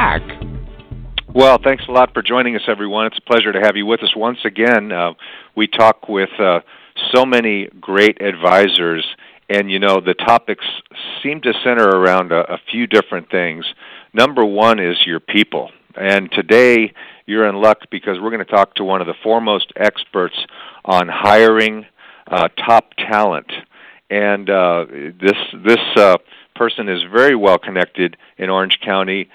back. 0.00 0.22
Well, 1.34 1.58
thanks 1.62 1.84
a 1.86 1.92
lot 1.92 2.14
for 2.14 2.22
joining 2.22 2.56
us, 2.56 2.62
everyone. 2.66 3.04
It's 3.06 3.18
a 3.18 3.30
pleasure 3.30 3.52
to 3.52 3.60
have 3.60 3.76
you 3.76 3.84
with 3.84 4.02
us 4.02 4.16
once 4.16 4.38
again. 4.46 4.90
Uh, 4.90 5.12
we 5.54 5.66
talk 5.66 6.08
with 6.08 6.30
uh, 6.40 6.60
so 7.12 7.26
many 7.26 7.68
great 7.78 8.22
advisors, 8.22 9.04
and 9.50 9.70
you 9.70 9.78
know, 9.78 10.00
the 10.00 10.14
topics 10.14 10.64
seem 11.22 11.42
to 11.42 11.52
center 11.62 11.86
around 11.86 12.32
a, 12.32 12.50
a 12.50 12.58
few 12.70 12.86
different 12.86 13.30
things. 13.30 13.66
Number 14.14 14.42
one 14.42 14.78
is 14.80 14.96
your 15.04 15.20
people. 15.20 15.70
And 15.94 16.32
today, 16.32 16.94
you're 17.26 17.46
in 17.46 17.56
luck 17.56 17.80
because 17.90 18.18
we're 18.20 18.30
going 18.30 18.44
to 18.44 18.50
talk 18.50 18.76
to 18.76 18.84
one 18.84 19.02
of 19.02 19.06
the 19.06 19.14
foremost 19.22 19.70
experts 19.76 20.36
on 20.82 21.08
hiring 21.08 21.84
uh, 22.26 22.48
top 22.56 22.94
talent. 22.96 23.52
And 24.08 24.48
uh, 24.48 24.86
this 24.88 25.36
this 25.62 25.84
uh, 25.96 26.16
person 26.54 26.88
is 26.88 27.02
very 27.12 27.34
well 27.34 27.58
connected 27.58 28.16
in 28.38 28.50
Orange 28.50 28.78
County 28.84 29.28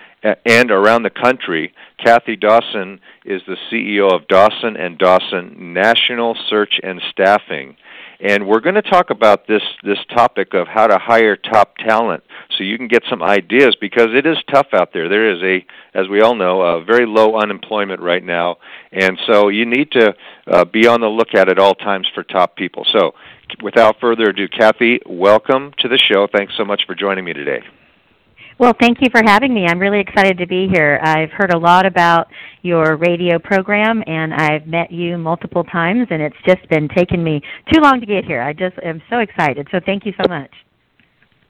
and 0.46 0.72
around 0.72 1.04
the 1.04 1.10
country. 1.10 1.74
Kathy 2.04 2.36
Dawson 2.36 3.00
is 3.26 3.42
the 3.48 3.58
CEO 3.72 4.12
of 4.12 4.28
Dawson 4.28 4.76
and 4.78 4.98
Dawson 4.98 5.74
National 5.74 6.36
Search 6.50 6.80
and 6.84 7.02
Staffing. 7.12 7.78
And 8.20 8.48
we're 8.48 8.62
going 8.62 8.76
to 8.76 8.82
talk 8.82 9.10
about 9.10 9.48
this 9.48 9.62
this 9.84 9.98
topic 10.14 10.54
of 10.54 10.68
how 10.68 10.88
to 10.88 10.98
hire 10.98 11.36
top 11.36 11.78
talent 11.78 12.24
so 12.58 12.64
you 12.64 12.78
can 12.78 12.88
get 12.88 13.04
some 13.10 13.22
ideas 13.22 13.76
because 13.80 14.08
it 14.14 14.26
is 14.26 14.38
tough 14.52 14.68
out 14.74 14.94
there. 14.94 15.10
There 15.10 15.32
is 15.32 15.42
a 15.44 15.66
as 15.98 16.08
we 16.08 16.22
all 16.22 16.36
know, 16.36 16.62
a 16.62 16.84
very 16.84 17.06
low 17.06 17.38
unemployment 17.38 18.02
right 18.02 18.24
now, 18.24 18.58
and 18.92 19.20
so 19.28 19.50
you 19.50 19.66
need 19.66 19.92
to 19.92 20.14
uh, 20.48 20.66
be 20.66 20.88
on 20.88 21.02
the 21.02 21.08
lookout 21.08 21.50
at 21.50 21.60
all 21.60 21.76
times 21.76 22.08
for 22.14 22.24
top 22.24 22.56
people. 22.56 22.86
So, 22.92 23.14
without 23.62 24.00
further 24.00 24.30
ado, 24.30 24.48
Kathy, 24.48 25.00
welcome 25.06 25.74
to 25.80 25.88
the 25.88 25.98
show. 25.98 26.28
Thanks 26.32 26.54
so 26.58 26.66
much 26.66 26.84
for 26.86 26.96
joining 26.96 27.26
me 27.26 27.34
today. 27.34 27.62
Well, 28.58 28.74
thank 28.80 29.00
you 29.02 29.10
for 29.12 29.22
having 29.26 29.54
me. 29.54 29.66
I'm 29.66 29.80
really 29.80 30.00
excited 30.00 30.38
to 30.38 30.48
be 30.48 30.70
here. 30.72 30.98
I've 31.04 31.30
heard 31.32 31.54
a 31.54 31.58
lot 31.58 31.86
about 31.86 32.28
your 32.62 32.96
radio 32.96 33.38
program, 33.38 34.02
and 34.08 34.34
I've 34.34 34.66
met 34.66 34.94
you 34.94 35.18
multiple 35.18 35.66
times, 35.66 36.08
and 36.10 36.22
it's 36.22 36.38
just 36.46 36.68
been 36.70 36.88
taking 36.88 37.22
me 37.22 37.42
too 37.74 37.82
long 37.82 38.00
to 38.00 38.06
get 38.06 38.24
here. 38.24 38.42
I 38.42 38.54
just 38.54 38.78
am 38.82 39.02
so 39.10 39.20
excited. 39.20 39.68
So 39.72 39.82
thank 39.86 40.06
you 40.06 40.14
so 40.18 40.30
much. 40.30 40.52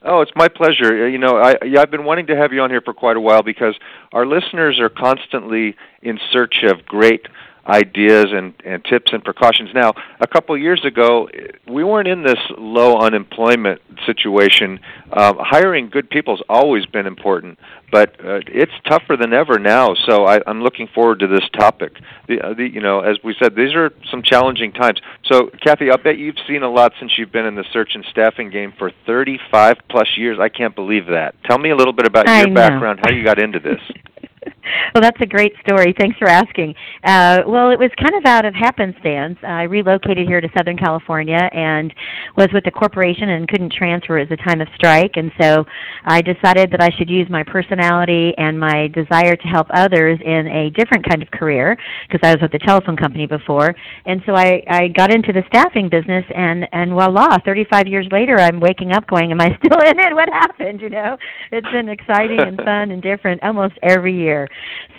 Oh, 0.02 0.22
it's 0.22 0.32
my 0.36 0.48
pleasure. 0.48 1.06
Uh, 1.06 1.08
you 1.08 1.20
know, 1.20 1.38
I 1.38 1.56
I've 1.80 1.92
been 1.92 2.06
wanting 2.06 2.26
to 2.28 2.36
have 2.36 2.52
you 2.52 2.62
on 2.62 2.72
here 2.72 2.82
for 2.82 2.94
quite 2.94 3.18
a 3.18 3.22
while 3.22 3.44
because 3.44 3.76
our 4.12 4.26
listeners 4.26 4.80
are 4.80 4.90
constantly 4.90 5.76
in 6.02 6.20
search 6.32 6.64
of 6.64 6.86
great 6.88 7.28
ideas 7.68 8.28
and, 8.30 8.54
and 8.64 8.84
tips 8.86 9.12
and 9.12 9.24
precautions. 9.24 9.70
Now, 9.74 9.94
a 10.20 10.28
couple 10.28 10.54
of 10.56 10.62
years 10.62 10.84
ago, 10.86 11.28
we 11.68 11.84
weren't 11.84 12.08
in 12.08 12.24
this 12.24 12.40
low 12.58 13.00
unemployment 13.00 13.82
situation. 14.06 14.80
Uh, 15.12 15.34
hiring 15.40 15.90
good 15.90 16.10
people 16.10 16.36
has 16.36 16.46
always 16.48 16.86
been 16.86 17.08
important, 17.08 17.58
but 17.92 18.14
uh, 18.24 18.42
it's 18.48 18.72
tougher 18.88 19.18
than 19.18 19.34
ever 19.34 19.58
now. 19.58 19.96
So 20.06 20.26
I, 20.26 20.42
I'm 20.46 20.62
looking 20.62 20.88
forward 20.94 21.20
to 21.20 21.28
this 21.28 21.48
topic. 21.54 21.94
The, 22.28 22.42
uh, 22.42 22.54
the, 22.54 22.68
you 22.68 22.82
know, 22.82 23.00
as 23.00 23.18
we 23.24 23.36
said, 23.42 23.56
these 23.56 23.74
are 23.74 23.92
some 24.12 24.22
challenging 24.22 24.72
times. 24.72 25.00
So, 25.26 25.50
Kathy, 25.64 25.90
I 25.92 25.96
bet 25.98 26.18
you've 26.18 26.36
seen 26.48 26.62
a 26.64 26.70
lot 26.70 26.94
since 27.00 27.18
you've 27.18 27.32
been 27.32 27.46
in 27.46 27.56
the 27.56 27.66
search 27.74 27.92
and 27.96 28.06
staffing 28.12 28.52
game 28.52 28.74
for 28.78 28.92
35 29.06 29.78
plus 29.90 30.10
years. 30.18 30.38
I 30.40 30.50
can't 30.50 30.76
believe 30.76 31.08
that. 31.08 31.36
Tell 31.46 31.58
me 31.58 31.72
a 31.72 31.76
little 31.76 31.94
bit 31.94 32.06
about 32.06 32.28
I 32.28 32.42
your 32.42 32.50
know. 32.50 32.56
background, 32.56 33.00
how 33.04 33.12
you 33.12 33.24
got 33.24 33.40
into 33.40 33.60
this. 33.60 33.80
well, 34.94 35.02
that's 35.02 35.20
a 35.22 35.26
great 35.26 35.54
story. 35.66 35.94
Thanks 35.98 36.18
for 36.18 36.28
asking. 36.28 36.76
Uh, 37.04 37.42
well, 37.48 37.70
it 37.72 37.80
was 37.80 37.92
kind 37.98 38.16
of 38.16 38.26
out 38.26 38.46
of 38.46 38.54
happenstance. 38.54 39.38
I 39.44 39.64
relocated 39.64 40.28
here 40.28 40.42
to 40.42 40.50
Southern 40.58 40.78
California 40.78 41.50
and 41.54 41.94
was 42.38 42.48
with 42.54 42.66
a 42.68 42.72
corporation 42.72 43.30
and 43.30 43.48
couldn't 43.48 43.74
transfer 43.74 44.18
at 44.18 44.30
the 44.30 44.38
time 44.38 44.62
of 44.62 44.68
strike. 44.76 45.12
And 45.16 45.32
so 45.40 45.66
I 46.06 46.22
decided 46.22 46.72
that 46.72 46.82
I 46.82 46.90
should 46.98 47.10
use 47.10 47.28
my 47.30 47.44
personality 47.44 48.34
and 48.38 48.60
my 48.60 48.88
desire 48.94 49.36
to 49.36 49.48
help 49.48 49.68
others 49.74 50.20
in 50.24 50.48
a 50.48 50.70
different 50.72 51.08
kind 51.08 51.22
of 51.22 51.32
career 51.32 51.78
because 52.08 52.22
I 52.24 52.34
was 52.34 52.42
with 52.42 52.52
the 52.52 52.60
telephone 52.60 52.98
company 52.98 53.28
before. 53.28 53.74
And 54.06 54.22
so 54.26 54.36
I, 54.36 54.64
I 54.70 54.88
got 54.90 55.14
into 55.14 55.34
the 55.34 55.44
staffing 55.48 55.90
business 55.90 56.26
and, 56.36 56.68
and 56.72 56.92
voila, 56.92 57.38
35 57.46 57.88
years 57.88 58.08
later, 58.12 58.38
I'm 58.40 58.60
waking 58.60 58.92
up 58.92 59.08
going, 59.08 59.32
am 59.32 59.42
I 59.42 59.58
still 59.64 59.80
in 59.86 60.00
it? 60.00 60.14
What 60.14 60.30
happened? 60.30 60.82
You 60.82 60.90
know, 60.90 61.18
it's 61.52 61.68
been 61.72 61.90
exciting 61.90 62.40
and 62.40 62.58
fun 62.58 62.92
and 62.92 63.02
different 63.02 63.42
almost 63.44 63.76
every 63.84 64.16
year. 64.16 64.35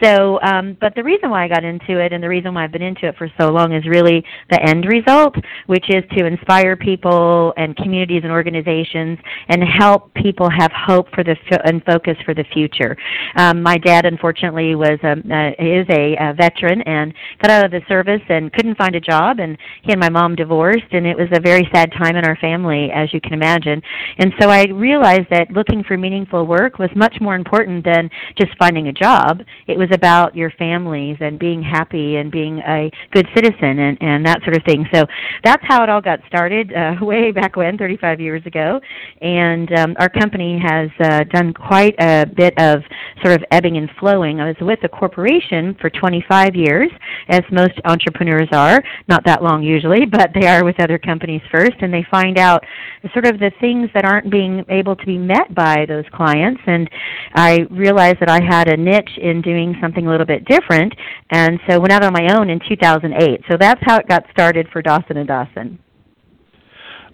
So, 0.02 0.40
um, 0.42 0.76
but 0.80 0.94
the 0.94 1.02
reason 1.02 1.30
why 1.30 1.44
I 1.44 1.48
got 1.48 1.64
into 1.64 1.98
it 1.98 2.12
and 2.12 2.22
the 2.22 2.28
reason 2.28 2.54
why 2.54 2.64
I've 2.64 2.72
been 2.72 2.82
into 2.82 3.06
it 3.08 3.16
for 3.16 3.28
so 3.38 3.50
long 3.50 3.72
is 3.72 3.86
really 3.86 4.24
the 4.50 4.60
end 4.62 4.84
result, 4.84 5.34
which 5.66 5.86
is 5.88 6.04
to 6.16 6.26
inspire 6.26 6.76
people 6.76 7.54
and 7.56 7.76
communities 7.76 8.22
and 8.22 8.32
organizations 8.32 9.18
and 9.48 9.62
help 9.62 10.12
people 10.14 10.48
have 10.50 10.70
hope 10.72 11.06
for 11.14 11.24
the 11.24 11.36
f- 11.50 11.60
and 11.64 11.82
focus 11.84 12.16
for 12.24 12.34
the 12.34 12.44
future. 12.52 12.96
Um, 13.36 13.62
my 13.62 13.78
dad, 13.78 14.04
unfortunately, 14.04 14.74
was 14.74 14.98
a, 15.02 15.12
uh, 15.12 15.50
is 15.58 15.86
a, 15.90 16.16
a 16.20 16.34
veteran 16.34 16.82
and 16.82 17.14
got 17.40 17.50
out 17.50 17.64
of 17.64 17.70
the 17.70 17.80
service 17.88 18.22
and 18.28 18.52
couldn't 18.52 18.76
find 18.76 18.94
a 18.94 19.00
job, 19.00 19.38
and 19.40 19.56
he 19.82 19.92
and 19.92 20.00
my 20.00 20.10
mom 20.10 20.34
divorced, 20.34 20.92
and 20.92 21.06
it 21.06 21.16
was 21.16 21.28
a 21.32 21.40
very 21.40 21.68
sad 21.72 21.90
time 21.92 22.16
in 22.16 22.24
our 22.24 22.36
family, 22.36 22.90
as 22.94 23.12
you 23.14 23.20
can 23.20 23.32
imagine. 23.32 23.80
And 24.18 24.32
so 24.38 24.50
I 24.50 24.66
realized 24.66 25.28
that 25.30 25.50
looking 25.50 25.82
for 25.82 25.96
meaningful 25.96 26.46
work 26.46 26.78
was 26.78 26.90
much 26.94 27.16
more 27.20 27.34
important 27.34 27.84
than 27.84 28.10
just 28.36 28.56
finding 28.58 28.88
a 28.88 28.92
job 28.92 29.25
it 29.66 29.78
was 29.78 29.88
about 29.92 30.36
your 30.36 30.50
families 30.50 31.16
and 31.20 31.38
being 31.38 31.62
happy 31.62 32.16
and 32.16 32.30
being 32.30 32.58
a 32.60 32.90
good 33.12 33.26
citizen 33.34 33.78
and, 33.78 33.98
and 34.00 34.26
that 34.26 34.42
sort 34.42 34.56
of 34.56 34.62
thing. 34.64 34.86
So 34.92 35.06
that's 35.44 35.62
how 35.66 35.82
it 35.82 35.88
all 35.88 36.00
got 36.00 36.20
started 36.26 36.72
uh, 36.72 36.94
way 37.04 37.32
back 37.32 37.56
when, 37.56 37.78
35 37.78 38.20
years 38.20 38.44
ago. 38.46 38.80
And 39.20 39.72
um, 39.78 39.96
our 39.98 40.08
company 40.08 40.58
has 40.58 40.90
uh, 41.00 41.24
done 41.24 41.52
quite 41.52 41.94
a 41.98 42.26
bit 42.26 42.54
of 42.58 42.80
sort 43.22 43.34
of 43.34 43.44
ebbing 43.50 43.76
and 43.76 43.90
flowing. 43.98 44.40
I 44.40 44.46
was 44.46 44.56
with 44.60 44.78
a 44.84 44.88
corporation 44.88 45.76
for 45.80 45.90
25 45.90 46.54
years, 46.54 46.90
as 47.28 47.42
most 47.50 47.74
entrepreneurs 47.84 48.48
are, 48.52 48.82
not 49.08 49.24
that 49.24 49.42
long 49.42 49.62
usually, 49.62 50.06
but 50.10 50.30
they 50.34 50.46
are 50.46 50.64
with 50.64 50.80
other 50.80 50.98
companies 50.98 51.42
first, 51.50 51.76
and 51.80 51.92
they 51.92 52.06
find 52.10 52.38
out 52.38 52.64
sort 53.12 53.26
of 53.26 53.38
the 53.38 53.52
things 53.60 53.88
that 53.94 54.04
aren't 54.04 54.30
being 54.30 54.64
able 54.68 54.96
to 54.96 55.06
be 55.06 55.18
met 55.18 55.54
by 55.54 55.84
those 55.86 56.04
clients. 56.12 56.60
And 56.66 56.88
I 57.34 57.66
realized 57.70 58.18
that 58.20 58.28
I 58.28 58.40
had 58.42 58.68
a 58.68 58.76
niche 58.76 59.15
in 59.18 59.42
doing 59.42 59.76
something 59.80 60.06
a 60.06 60.10
little 60.10 60.26
bit 60.26 60.44
different, 60.44 60.94
and 61.30 61.58
so 61.68 61.80
went 61.80 61.92
out 61.92 62.04
on 62.04 62.12
my 62.12 62.34
own 62.36 62.50
in 62.50 62.60
2008. 62.68 63.42
So 63.50 63.56
that's 63.58 63.80
how 63.84 63.96
it 63.98 64.08
got 64.08 64.24
started 64.30 64.68
for 64.72 64.82
Dawson 64.82 65.16
and 65.16 65.28
Dawson. 65.28 65.78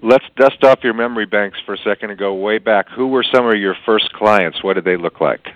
Let's 0.02 0.24
dust 0.36 0.64
off 0.64 0.80
your 0.82 0.94
memory 0.94 1.26
banks 1.26 1.58
for 1.64 1.74
a 1.74 1.78
second 1.78 2.10
and 2.10 2.18
go 2.18 2.34
way 2.34 2.58
back. 2.58 2.88
Who 2.96 3.08
were 3.08 3.24
some 3.32 3.46
of 3.46 3.54
your 3.54 3.76
first 3.86 4.12
clients? 4.14 4.62
What 4.64 4.74
did 4.74 4.84
they 4.84 4.96
look 4.96 5.20
like? 5.20 5.46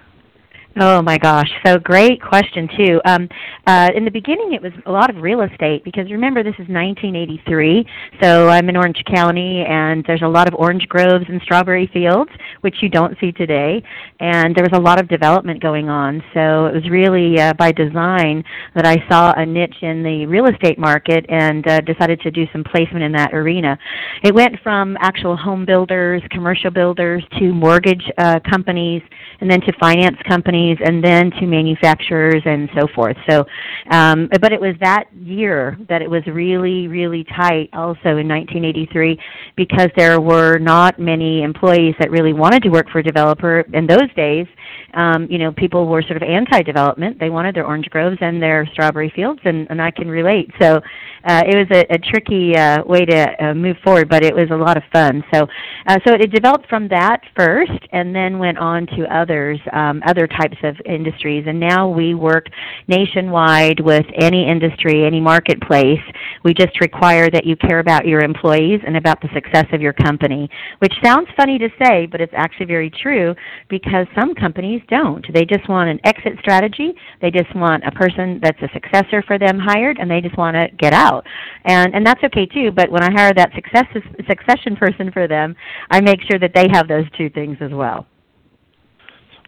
Oh 0.79 1.01
my 1.01 1.17
gosh! 1.17 1.49
So 1.65 1.79
great 1.79 2.21
question 2.21 2.69
too. 2.77 3.01
Um, 3.07 3.31
uh, 3.67 3.89
in 3.97 4.05
the 4.05 4.11
beginning, 4.11 4.53
it 4.53 4.61
was 4.61 4.73
a 4.85 4.93
lot 4.93 5.09
of 5.09 5.23
real 5.23 5.41
estate 5.41 5.83
because 5.85 6.11
remember 6.11 6.43
this 6.43 6.53
is 6.59 6.69
1983. 6.69 7.87
So 8.21 8.51
I'm 8.51 8.69
in 8.69 8.77
Orange 8.77 9.03
County, 9.11 9.65
and 9.67 10.05
there's 10.07 10.21
a 10.21 10.29
lot 10.29 10.47
of 10.49 10.55
orange 10.55 10.87
groves 10.87 11.25
and 11.31 11.41
strawberry 11.41 11.89
fields, 11.95 12.31
which 12.61 12.75
you 12.83 12.91
don't 12.91 13.17
see 13.21 13.33
today. 13.33 13.83
And 14.21 14.55
there 14.55 14.65
was 14.65 14.79
a 14.79 14.81
lot 14.81 15.01
of 15.01 15.09
development 15.09 15.63
going 15.63 15.89
on. 15.89 16.23
So 16.35 16.67
it 16.67 16.75
was 16.75 16.91
really 16.91 17.41
uh, 17.41 17.55
by 17.55 17.73
design 17.73 18.45
that 18.75 18.85
I 18.85 18.99
saw 19.09 19.33
a 19.35 19.47
niche 19.47 19.81
in 19.81 20.03
the 20.03 20.27
real 20.27 20.45
estate 20.45 20.79
market 20.79 21.25
and 21.31 21.67
uh, 21.67 21.81
decided 21.81 22.21
to 22.21 22.31
do 22.31 22.45
some 22.53 22.65
placement 22.65 23.03
in 23.03 23.13
that 23.13 23.33
arena. 23.33 23.79
It 24.23 24.35
went 24.35 24.57
from 24.63 24.99
actual 25.01 25.39
home 25.39 25.65
builders, 25.65 26.21
commercial 26.31 26.71
builders, 26.71 27.25
to 27.39 27.55
mortgage 27.55 28.05
uh, 28.19 28.41
companies, 28.41 29.01
and 29.41 29.51
then 29.51 29.63
to 29.63 29.73
finance 29.81 30.17
companies 30.29 30.66
companies 30.67 30.79
and 30.85 31.03
then 31.03 31.31
to 31.41 31.47
manufacturers 31.47 32.43
and 32.45 32.69
so 32.75 32.87
forth. 32.95 33.17
So, 33.29 33.45
um, 33.91 34.29
but 34.41 34.53
it 34.53 34.61
was 34.61 34.75
that 34.81 35.05
year 35.15 35.79
that 35.89 36.03
it 36.03 36.11
was 36.11 36.23
really, 36.27 36.89
really 36.89 37.25
tight 37.25 37.69
also 37.73 38.17
in 38.17 38.29
1983 38.29 39.19
because 39.57 39.89
there 39.97 40.21
were 40.21 40.59
not 40.59 40.99
many 40.99 41.43
employees 41.43 41.95
that 41.99 42.11
really 42.11 42.33
wanted 42.33 42.63
to 42.63 42.69
work 42.69 42.89
for 42.91 42.99
a 42.99 43.03
developer 43.03 43.61
in 43.73 43.87
those 43.87 44.13
days 44.17 44.47
um, 44.97 45.27
you 45.31 45.39
know, 45.39 45.53
people 45.53 45.87
were 45.87 46.03
sort 46.03 46.17
of 46.17 46.23
anti-development. 46.23 47.21
They 47.21 47.29
wanted 47.29 47.55
their 47.55 47.67
orange 47.67 47.87
groves 47.91 48.17
and 48.21 48.43
their 48.43 48.67
strawberry 48.73 49.13
fields, 49.15 49.41
and, 49.45 49.67
and 49.71 49.81
I 49.81 49.91
can 49.91 50.09
relate. 50.09 50.51
So 50.61 50.81
uh, 51.25 51.43
it 51.47 51.55
was 51.55 51.67
a, 51.71 51.95
a 51.95 51.99
tricky 51.99 52.57
uh, 52.57 52.83
way 52.85 53.05
to 53.05 53.45
uh, 53.45 53.55
move 53.55 53.77
forward, 53.85 54.09
but 54.09 54.25
it 54.25 54.35
was 54.35 54.49
a 54.51 54.57
lot 54.57 54.77
of 54.77 54.83
fun. 54.93 55.23
So, 55.33 55.47
uh, 55.87 55.99
so 56.07 56.15
it 56.15 56.33
developed 56.33 56.69
from 56.69 56.89
that 56.89 57.21
first, 57.37 57.73
and 57.93 58.15
then 58.15 58.39
went 58.39 58.59
on 58.59 58.87
to 58.97 59.05
others, 59.15 59.61
um, 59.73 60.03
other 60.07 60.27
types 60.27 60.56
of 60.63 60.77
industries. 60.85 61.45
And 61.47 61.61
now 61.61 61.89
we 61.89 62.15
work 62.15 62.47
nationwide 62.89 63.81
with 63.81 64.07
any 64.15 64.49
industry, 64.49 65.05
any 65.07 65.21
marketplace. 65.21 66.01
We 66.45 66.55
just 66.55 66.81
require 66.81 67.31
that 67.31 67.45
you 67.45 67.57
care 67.57 67.81
about 67.81 68.07
your 68.07 68.21
employees 68.21 68.81
and 68.87 68.97
about 68.97 69.21
the 69.21 69.29
success 69.35 69.67
of 69.73 69.81
your 69.81 69.93
company, 69.93 70.49
which 70.79 70.95
sounds 71.03 71.29
funny 71.37 71.59
to 71.59 71.69
say, 71.83 72.07
but 72.07 72.21
it's 72.21 72.33
actually 72.37 72.67
very 72.67 72.91
true 72.91 73.35
because 73.69 74.07
some 74.15 74.35
companies 74.35 74.83
don't. 74.89 75.25
They 75.33 75.45
just 75.45 75.69
want 75.69 75.91
an 75.91 76.01
exit 76.05 76.35
strategy. 76.41 76.95
They 77.21 77.31
just 77.31 77.55
want 77.55 77.85
a 77.85 77.91
person 77.93 78.41
that's 78.43 78.61
a 78.63 78.69
successor 78.73 79.23
for 79.27 79.39
them 79.39 79.59
hired, 79.59 79.99
and 79.99 80.11
they 80.11 80.21
just 80.21 80.37
want 80.37 80.55
to 80.55 80.69
get 80.79 80.93
out. 80.93 81.27
And 81.65 81.95
and 81.95 82.07
that's 82.07 82.23
okay 82.25 82.47
too. 82.47 82.71
But 82.73 82.91
when 82.91 83.03
I 83.03 83.11
hire 83.11 83.33
that 83.35 83.53
success 83.55 83.87
succession 84.29 84.77
person 84.77 85.11
for 85.13 85.29
them, 85.29 85.55
I 85.91 86.01
make 86.01 86.21
sure 86.29 86.39
that 86.39 86.53
they 86.55 86.67
have 86.73 86.89
those 86.89 87.07
two 87.17 87.31
things 87.31 87.59
as 87.61 87.73
well. 87.73 88.07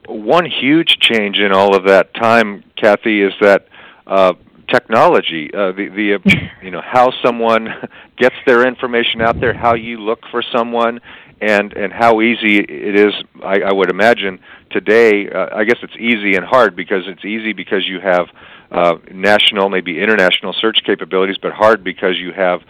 One 0.06 0.46
huge 0.46 0.98
change 1.00 1.38
in 1.38 1.52
all 1.52 1.74
of 1.76 1.84
that 1.86 2.14
time, 2.14 2.64
Kathy, 2.76 3.22
is 3.22 3.32
that 3.40 3.68
uh, 4.06 4.34
technology, 4.68 5.50
uh, 5.52 5.72
the 5.72 5.88
the 5.88 6.14
uh, 6.14 6.18
you 6.62 6.70
know 6.70 6.82
how 6.84 7.10
someone 7.24 7.68
gets 8.16 8.36
their 8.46 8.66
information 8.66 9.20
out 9.20 9.40
there, 9.40 9.52
how 9.54 9.74
you 9.74 9.98
look 9.98 10.20
for 10.30 10.42
someone, 10.42 11.00
and 11.40 11.72
and 11.74 11.92
how 11.92 12.20
easy 12.20 12.58
it 12.58 12.96
is. 12.98 13.12
I, 13.42 13.60
I 13.60 13.72
would 13.72 13.90
imagine 13.90 14.38
today. 14.70 15.28
Uh, 15.28 15.48
I 15.54 15.64
guess 15.64 15.78
it's 15.82 15.96
easy 15.96 16.36
and 16.36 16.44
hard 16.44 16.74
because 16.76 17.04
it's 17.06 17.24
easy 17.24 17.52
because 17.52 17.86
you 17.86 18.00
have 18.00 18.26
uh, 18.70 18.94
national, 19.12 19.68
maybe 19.68 20.00
international 20.00 20.54
search 20.58 20.78
capabilities, 20.84 21.36
but 21.40 21.52
hard 21.52 21.84
because 21.84 22.16
you 22.18 22.32
have 22.32 22.60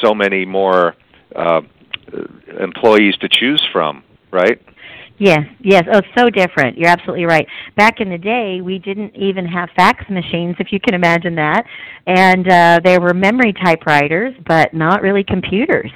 so 0.00 0.14
many 0.14 0.44
more 0.44 0.94
uh, 1.34 1.60
employees 2.60 3.16
to 3.16 3.28
choose 3.28 3.62
from. 3.72 4.02
Right. 4.30 4.60
Yes, 5.18 5.46
yes. 5.60 5.84
Oh, 5.92 5.98
it's 5.98 6.08
so 6.18 6.28
different. 6.28 6.76
You're 6.76 6.90
absolutely 6.90 7.24
right. 7.24 7.46
Back 7.76 8.00
in 8.00 8.10
the 8.10 8.18
day, 8.18 8.60
we 8.60 8.80
didn't 8.80 9.14
even 9.14 9.46
have 9.46 9.68
fax 9.76 10.04
machines, 10.10 10.56
if 10.58 10.72
you 10.72 10.80
can 10.80 10.92
imagine 10.94 11.36
that. 11.36 11.64
And 12.06 12.48
uh, 12.48 12.80
there 12.82 13.00
were 13.00 13.14
memory 13.14 13.52
typewriters, 13.64 14.34
but 14.46 14.74
not 14.74 15.02
really 15.02 15.22
computers. 15.22 15.90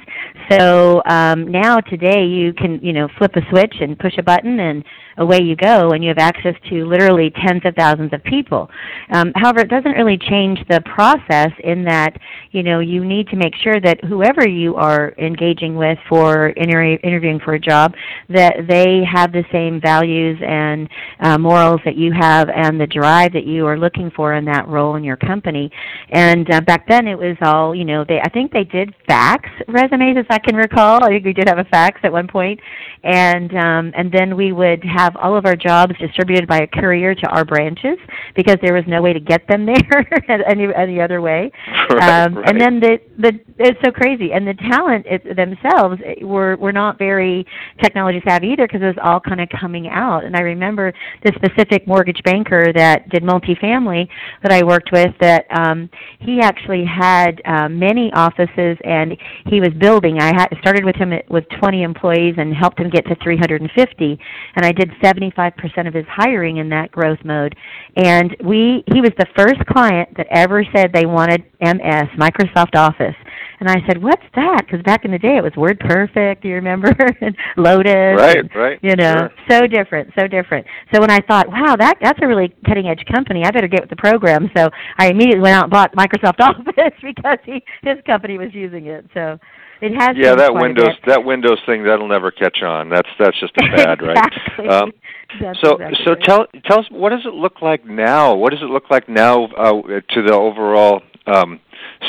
So 0.49 1.01
um, 1.05 1.51
now 1.51 1.79
today, 1.79 2.25
you 2.25 2.53
can 2.53 2.79
you 2.81 2.93
know 2.93 3.07
flip 3.17 3.35
a 3.35 3.41
switch 3.49 3.75
and 3.81 3.97
push 3.97 4.17
a 4.17 4.23
button, 4.23 4.59
and 4.59 4.83
away 5.19 5.41
you 5.41 5.55
go, 5.55 5.91
and 5.91 6.03
you 6.03 6.09
have 6.09 6.17
access 6.17 6.55
to 6.69 6.85
literally 6.85 7.31
tens 7.45 7.61
of 7.65 7.75
thousands 7.75 8.13
of 8.13 8.23
people. 8.23 8.69
Um, 9.11 9.31
however, 9.35 9.59
it 9.59 9.69
doesn't 9.69 9.91
really 9.91 10.17
change 10.17 10.59
the 10.69 10.81
process 10.81 11.51
in 11.63 11.83
that 11.85 12.17
you 12.51 12.63
know 12.63 12.79
you 12.79 13.03
need 13.03 13.27
to 13.27 13.35
make 13.35 13.53
sure 13.61 13.79
that 13.81 14.03
whoever 14.05 14.47
you 14.47 14.75
are 14.75 15.13
engaging 15.17 15.75
with 15.75 15.97
for 16.07 16.49
inter- 16.49 16.97
interviewing 17.03 17.39
for 17.39 17.53
a 17.53 17.59
job, 17.59 17.93
that 18.29 18.55
they 18.67 19.03
have 19.03 19.31
the 19.31 19.43
same 19.51 19.79
values 19.81 20.39
and 20.45 20.89
uh, 21.19 21.37
morals 21.37 21.81
that 21.85 21.95
you 21.95 22.11
have, 22.13 22.49
and 22.49 22.79
the 22.79 22.87
drive 22.87 23.33
that 23.33 23.45
you 23.45 23.65
are 23.65 23.77
looking 23.77 24.09
for 24.15 24.33
in 24.33 24.45
that 24.45 24.67
role 24.67 24.95
in 24.95 25.03
your 25.03 25.17
company. 25.17 25.69
And 26.09 26.49
uh, 26.49 26.61
back 26.61 26.87
then, 26.87 27.07
it 27.07 27.17
was 27.17 27.35
all 27.41 27.75
you 27.75 27.85
know. 27.85 28.05
They 28.07 28.19
I 28.21 28.29
think 28.29 28.51
they 28.51 28.63
did 28.63 28.95
fax 29.05 29.49
resumes, 29.67 30.25
I 30.29 30.39
can 30.39 30.55
recall. 30.55 31.03
I 31.03 31.09
think 31.09 31.25
we 31.25 31.33
did 31.33 31.47
have 31.47 31.57
a 31.57 31.65
fax 31.65 31.99
at 32.03 32.11
one 32.11 32.27
point, 32.27 32.59
and 33.03 33.55
um, 33.55 33.93
and 33.95 34.11
then 34.11 34.35
we 34.35 34.51
would 34.51 34.83
have 34.83 35.15
all 35.15 35.37
of 35.37 35.45
our 35.45 35.55
jobs 35.55 35.93
distributed 35.99 36.47
by 36.47 36.59
a 36.59 36.67
courier 36.67 37.15
to 37.15 37.27
our 37.27 37.45
branches 37.45 37.97
because 38.35 38.57
there 38.61 38.73
was 38.73 38.83
no 38.87 39.01
way 39.01 39.13
to 39.13 39.19
get 39.19 39.47
them 39.47 39.65
there 39.65 40.07
any 40.47 40.67
any 40.75 41.01
other 41.01 41.21
way. 41.21 41.51
Right, 41.89 42.25
um, 42.25 42.35
right. 42.35 42.49
And 42.49 42.59
then 42.59 42.79
the 42.79 42.99
the 43.17 43.39
it's 43.57 43.79
so 43.83 43.91
crazy, 43.91 44.31
and 44.33 44.47
the 44.47 44.53
talent 44.53 45.05
it, 45.05 45.35
themselves 45.35 46.01
were 46.21 46.55
were 46.57 46.73
not 46.73 46.97
very 46.97 47.45
technology 47.81 48.21
savvy 48.27 48.49
either 48.49 48.67
because 48.67 48.81
it 48.81 48.85
was 48.85 48.99
all 49.03 49.19
kind 49.19 49.41
of 49.41 49.49
coming 49.49 49.87
out. 49.89 50.23
And 50.23 50.35
I 50.35 50.41
remember 50.41 50.93
the 51.23 51.31
specific 51.35 51.87
mortgage 51.87 52.21
banker 52.23 52.71
that 52.73 53.09
did 53.09 53.23
multifamily 53.23 54.07
that 54.43 54.51
I 54.51 54.63
worked 54.63 54.91
with 54.91 55.13
that 55.21 55.45
um, 55.51 55.89
he 56.19 56.39
actually 56.41 56.85
had 56.85 57.41
uh, 57.45 57.69
many 57.69 58.11
offices 58.13 58.77
and 58.83 59.15
he 59.47 59.59
was 59.59 59.69
building. 59.79 60.19
I 60.19 60.33
had 60.33 60.47
started 60.61 60.85
with 60.85 60.95
him 60.95 61.13
with 61.29 61.45
20 61.59 61.83
employees 61.83 62.35
and 62.37 62.53
helped 62.53 62.79
him 62.79 62.88
get 62.89 63.05
to 63.07 63.15
350, 63.23 64.19
and 64.55 64.65
I 64.65 64.71
did 64.71 64.91
75% 65.03 65.87
of 65.87 65.93
his 65.93 66.05
hiring 66.09 66.57
in 66.57 66.69
that 66.69 66.91
growth 66.91 67.19
mode. 67.23 67.55
And 67.95 68.35
we 68.43 68.83
he 68.91 69.01
was 69.01 69.11
the 69.17 69.27
first 69.35 69.65
client 69.67 70.09
that 70.17 70.27
ever 70.31 70.63
said 70.75 70.91
they 70.93 71.05
wanted 71.05 71.43
MS, 71.61 72.09
Microsoft 72.17 72.75
Office. 72.75 73.15
And 73.59 73.69
I 73.69 73.75
said, 73.87 74.01
"What's 74.01 74.23
that?" 74.35 74.63
Because 74.65 74.81
back 74.83 75.03
in 75.03 75.11
the 75.11 75.19
day, 75.19 75.35
it 75.35 75.43
was 75.43 75.51
WordPerfect. 75.53 76.41
Do 76.41 76.47
you 76.47 76.55
remember? 76.55 76.95
and 77.21 77.35
Lotus. 77.57 78.15
Right, 78.17 78.37
and, 78.37 78.49
right. 78.55 78.79
You 78.81 78.95
know, 78.95 79.27
sure. 79.27 79.31
so 79.49 79.67
different, 79.67 80.11
so 80.17 80.27
different. 80.27 80.65
So 80.93 81.01
when 81.01 81.11
I 81.11 81.19
thought, 81.27 81.49
"Wow, 81.49 81.75
that 81.77 81.97
that's 82.01 82.19
a 82.21 82.27
really 82.27 82.55
cutting 82.65 82.87
edge 82.87 83.03
company. 83.13 83.43
I 83.43 83.51
better 83.51 83.67
get 83.67 83.81
with 83.81 83.89
the 83.89 83.97
program." 83.97 84.49
So 84.55 84.69
I 84.97 85.07
immediately 85.07 85.41
went 85.41 85.55
out 85.55 85.63
and 85.63 85.71
bought 85.71 85.93
Microsoft 85.93 86.39
Office 86.39 86.95
because 87.01 87.39
he 87.45 87.61
his 87.83 87.97
company 88.05 88.37
was 88.37 88.53
using 88.53 88.87
it. 88.87 89.05
So 89.13 89.37
it 89.81 89.93
has. 89.93 90.15
Yeah, 90.17 90.35
that 90.35 90.53
Windows 90.53 90.95
that 91.07 91.23
Windows 91.23 91.59
thing 91.65 91.83
that'll 91.83 92.07
never 92.07 92.31
catch 92.31 92.61
on. 92.61 92.89
That's 92.89 93.09
that's 93.17 93.39
just 93.39 93.53
a 93.57 93.61
fad, 93.75 93.99
exactly. 94.01 94.67
right? 94.67 94.83
Um, 94.83 94.91
that's 95.39 95.59
so 95.61 95.75
exactly 95.75 95.99
so 96.05 96.11
right. 96.11 96.23
tell 96.23 96.45
tell 96.65 96.79
us 96.79 96.85
what 96.89 97.09
does 97.09 97.25
it 97.25 97.33
look 97.33 97.61
like 97.61 97.85
now? 97.85 98.35
What 98.35 98.51
does 98.51 98.61
it 98.61 98.69
look 98.69 98.89
like 98.89 99.07
now 99.07 99.45
uh, 99.45 99.81
to 99.81 100.21
the 100.21 100.33
overall 100.33 101.01
um, 101.27 101.59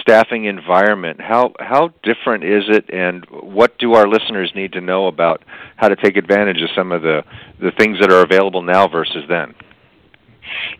staffing 0.01 0.47
environment? 0.47 1.21
How 1.21 1.53
how 1.61 1.91
different 2.03 2.45
is 2.45 2.65
it, 2.69 2.91
and 2.93 3.25
what 3.31 3.79
do 3.79 3.95
our 3.95 4.09
listeners 4.09 4.53
need 4.55 4.73
to 4.73 4.81
know 4.81 5.07
about 5.07 5.43
how 5.77 5.89
to 5.89 5.97
take 5.97 6.17
advantage 6.17 6.63
of 6.63 6.71
some 6.75 6.93
of 6.93 7.03
the 7.03 7.23
the 7.61 7.71
things 7.79 7.99
that 8.01 8.13
are 8.13 8.23
available 8.23 8.63
now 8.63 8.89
versus 8.89 9.25
then? 9.29 9.55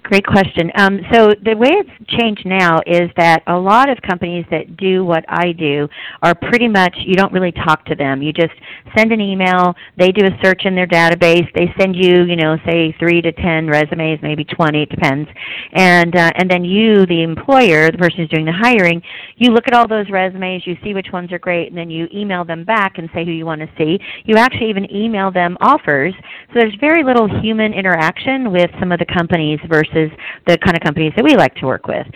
Great 0.03 0.27
question. 0.27 0.71
Um, 0.77 1.01
so 1.13 1.33
the 1.45 1.57
way 1.57 1.69
it's 1.71 2.11
changed 2.19 2.47
now 2.47 2.81
is 2.87 3.11
that 3.17 3.43
a 3.47 3.57
lot 3.57 3.89
of 3.89 3.99
companies 4.03 4.45
that 4.51 4.77
do 4.77 5.05
what 5.05 5.25
I 5.29 5.53
do 5.53 5.89
are 6.23 6.35
pretty 6.35 6.69
much 6.69 6.95
you 7.07 7.15
don't 7.15 7.33
really 7.33 7.53
talk 7.53 7.85
to 7.87 7.95
them. 7.95 8.23
You 8.23 8.33
just 8.33 8.55
send 8.97 9.13
an 9.13 9.21
email. 9.21 9.75
They 9.99 10.13
do 10.13 10.27
a 10.27 10.31
search 10.43 10.63
in 10.65 10.75
their 10.75 10.87
database. 10.87 11.47
They 11.55 11.73
send 11.79 11.97
you, 11.97 12.25
you 12.25 12.37
know, 12.37 12.57
say 12.67 12.95
three 12.99 13.21
to 13.23 13.33
ten 13.33 13.67
resumes, 13.67 14.21
maybe 14.23 14.45
twenty. 14.45 14.83
It 14.83 14.91
depends. 14.91 15.29
And 15.73 16.15
uh, 16.17 16.31
and 16.37 16.51
then 16.51 16.65
you, 16.65 17.07
the 17.07 17.23
employer, 17.23 17.91
the 17.91 17.99
person 17.99 18.19
who's 18.19 18.29
doing 18.29 18.47
the 18.47 18.53
hiring, 18.53 19.03
you 19.37 19.51
look 19.51 19.67
at 19.67 19.75
all 19.75 19.87
those 19.87 20.09
resumes. 20.11 20.67
You 20.67 20.77
see 20.83 20.95
which 20.95 21.09
ones 21.13 21.33
are 21.33 21.39
great, 21.39 21.69
and 21.69 21.77
then 21.77 21.91
you 21.91 22.09
email 22.15 22.45
them 22.45 22.65
back 22.65 22.99
and 22.99 23.09
say 23.15 23.25
who 23.25 23.33
you 23.33 23.47
want 23.47 23.61
to 23.61 23.69
see. 23.77 23.99
You 24.25 24.37
actually 24.37 24.71
even 24.71 24.91
email 24.95 25.31
them 25.31 25.57
offers. 25.61 26.15
So 26.49 26.55
there's 26.55 26.75
very 26.81 27.03
little 27.03 27.29
human 27.43 27.73
interaction 27.73 28.53
with 28.53 28.71
some 28.79 28.93
of 28.93 28.99
the 28.99 29.07
companies 29.07 29.50
versus 29.69 30.11
the 30.47 30.59
kind 30.59 30.77
of 30.77 30.83
companies 30.83 31.13
that 31.17 31.25
we 31.25 31.35
like 31.37 31.55
to 31.57 31.67
work 31.67 31.87
with. 31.87 32.07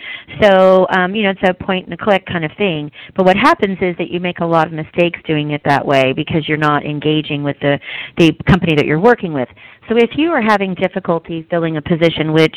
So, 0.41 0.87
um, 0.89 1.15
you 1.15 1.23
know, 1.23 1.31
it's 1.31 1.41
a 1.43 1.53
point 1.53 1.85
and 1.85 1.93
a 1.93 1.97
click 1.97 2.25
kind 2.25 2.45
of 2.45 2.51
thing. 2.57 2.91
But 3.15 3.25
what 3.25 3.35
happens 3.35 3.77
is 3.81 3.95
that 3.97 4.09
you 4.09 4.19
make 4.19 4.39
a 4.39 4.45
lot 4.45 4.67
of 4.67 4.73
mistakes 4.73 5.19
doing 5.25 5.51
it 5.51 5.61
that 5.65 5.85
way 5.85 6.13
because 6.13 6.47
you're 6.47 6.57
not 6.57 6.85
engaging 6.85 7.43
with 7.43 7.57
the, 7.61 7.79
the 8.17 8.33
company 8.47 8.75
that 8.75 8.85
you're 8.85 8.99
working 8.99 9.33
with. 9.33 9.49
So 9.87 9.95
if 9.97 10.11
you 10.15 10.31
are 10.31 10.41
having 10.41 10.73
difficulty 10.75 11.45
filling 11.49 11.77
a 11.77 11.81
position, 11.81 12.33
which 12.33 12.55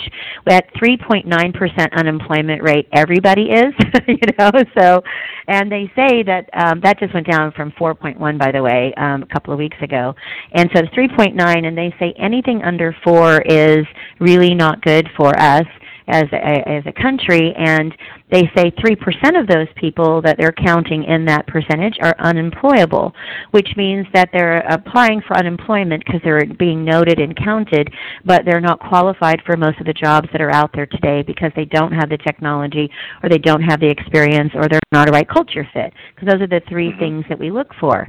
at 0.49 0.73
3.9% 0.75 1.92
unemployment 1.92 2.62
rate, 2.62 2.88
everybody 2.92 3.50
is, 3.50 3.75
you 4.08 4.16
know, 4.38 4.50
so, 4.78 5.02
and 5.47 5.70
they 5.70 5.90
say 5.94 6.23
that 6.23 6.49
um, 6.54 6.80
that 6.82 6.99
just 6.99 7.12
went 7.12 7.26
down 7.26 7.52
from 7.52 7.73
4.1, 7.73 8.38
by 8.38 8.52
the 8.52 8.62
way, 8.62 8.92
um, 8.97 9.23
a 9.23 9.26
couple 9.26 9.52
of 9.52 9.58
weeks 9.58 9.76
ago. 9.82 10.14
And 10.52 10.70
so 10.75 10.82
it's 10.82 10.94
3.9, 10.94 11.66
and 11.66 11.76
they 11.76 11.94
say 11.99 12.14
anything 12.18 12.62
under 12.62 12.94
4 13.04 13.42
is 13.42 13.87
really 14.20 14.54
not 14.54 14.80
good 14.82 15.08
for 15.16 15.38
us 15.38 15.66
as 16.08 16.25
a, 16.32 16.68
as 16.68 16.85
a 16.87 16.92
country, 16.92 17.54
and 17.56 17.94
they 18.30 18.50
say 18.56 18.70
3% 18.70 19.40
of 19.40 19.47
those 19.47 19.68
people 19.76 20.20
that 20.23 20.37
they're 20.38 20.52
counting 20.52 21.04
in 21.04 21.25
that 21.26 21.47
percentage 21.47 21.97
are 22.00 22.14
unemployable, 22.18 23.12
which 23.52 23.68
means 23.76 24.06
that 24.12 24.28
they're 24.32 24.58
applying 24.68 25.20
for 25.26 25.37
unemployment 25.37 26.04
because 26.04 26.20
they're 26.23 26.44
being 26.58 26.85
noted 26.85 27.18
and 27.20 27.37
counted, 27.37 27.90
but 28.25 28.42
they're 28.44 28.61
not 28.61 28.80
qualified 28.80 29.40
for 29.47 29.56
most 29.56 29.80
of 29.80 29.87
the 29.87 29.92
jobs 29.92 30.28
that 30.32 30.40
are 30.40 30.52
out 30.52 30.70
there 30.75 30.87
today 30.87 31.23
because 31.23 31.52
they 31.56 31.64
don't 31.64 31.92
have 31.92 32.08
the 32.08 32.18
technology 32.18 32.90
or 33.23 33.28
they 33.28 33.38
don't 33.38 33.62
have 33.62 33.80
the 33.80 33.88
experience 33.88 34.50
or 34.54 34.68
they're 34.68 34.80
not 34.92 35.08
a 35.08 35.12
right 35.12 35.28
culture 35.28 35.66
fit. 35.73 35.92
Because 36.14 36.32
those 36.32 36.42
are 36.42 36.47
the 36.47 36.61
3 36.68 36.88
mm-hmm. 36.88 36.99
things 36.99 37.25
that 37.28 37.38
we 37.38 37.50
look 37.50 37.68
for. 37.80 38.06